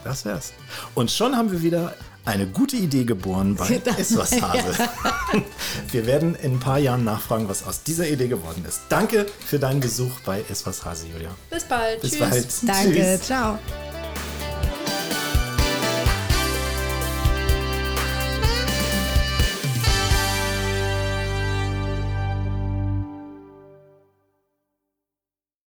[0.03, 0.53] Das wär's.
[0.95, 1.93] Und schon haben wir wieder
[2.25, 3.81] eine gute Idee geboren bei.
[3.97, 4.89] Iswas Hase.
[5.91, 8.81] Wir werden in ein paar Jahren nachfragen, was aus dieser Idee geworden ist.
[8.89, 11.31] Danke für deinen Besuch bei Iswas Hase, Julia.
[11.49, 12.01] Bis bald.
[12.01, 12.19] Bis Tschüss.
[12.19, 12.47] bald.
[12.67, 13.21] Danke, Tschüss.
[13.23, 13.59] ciao.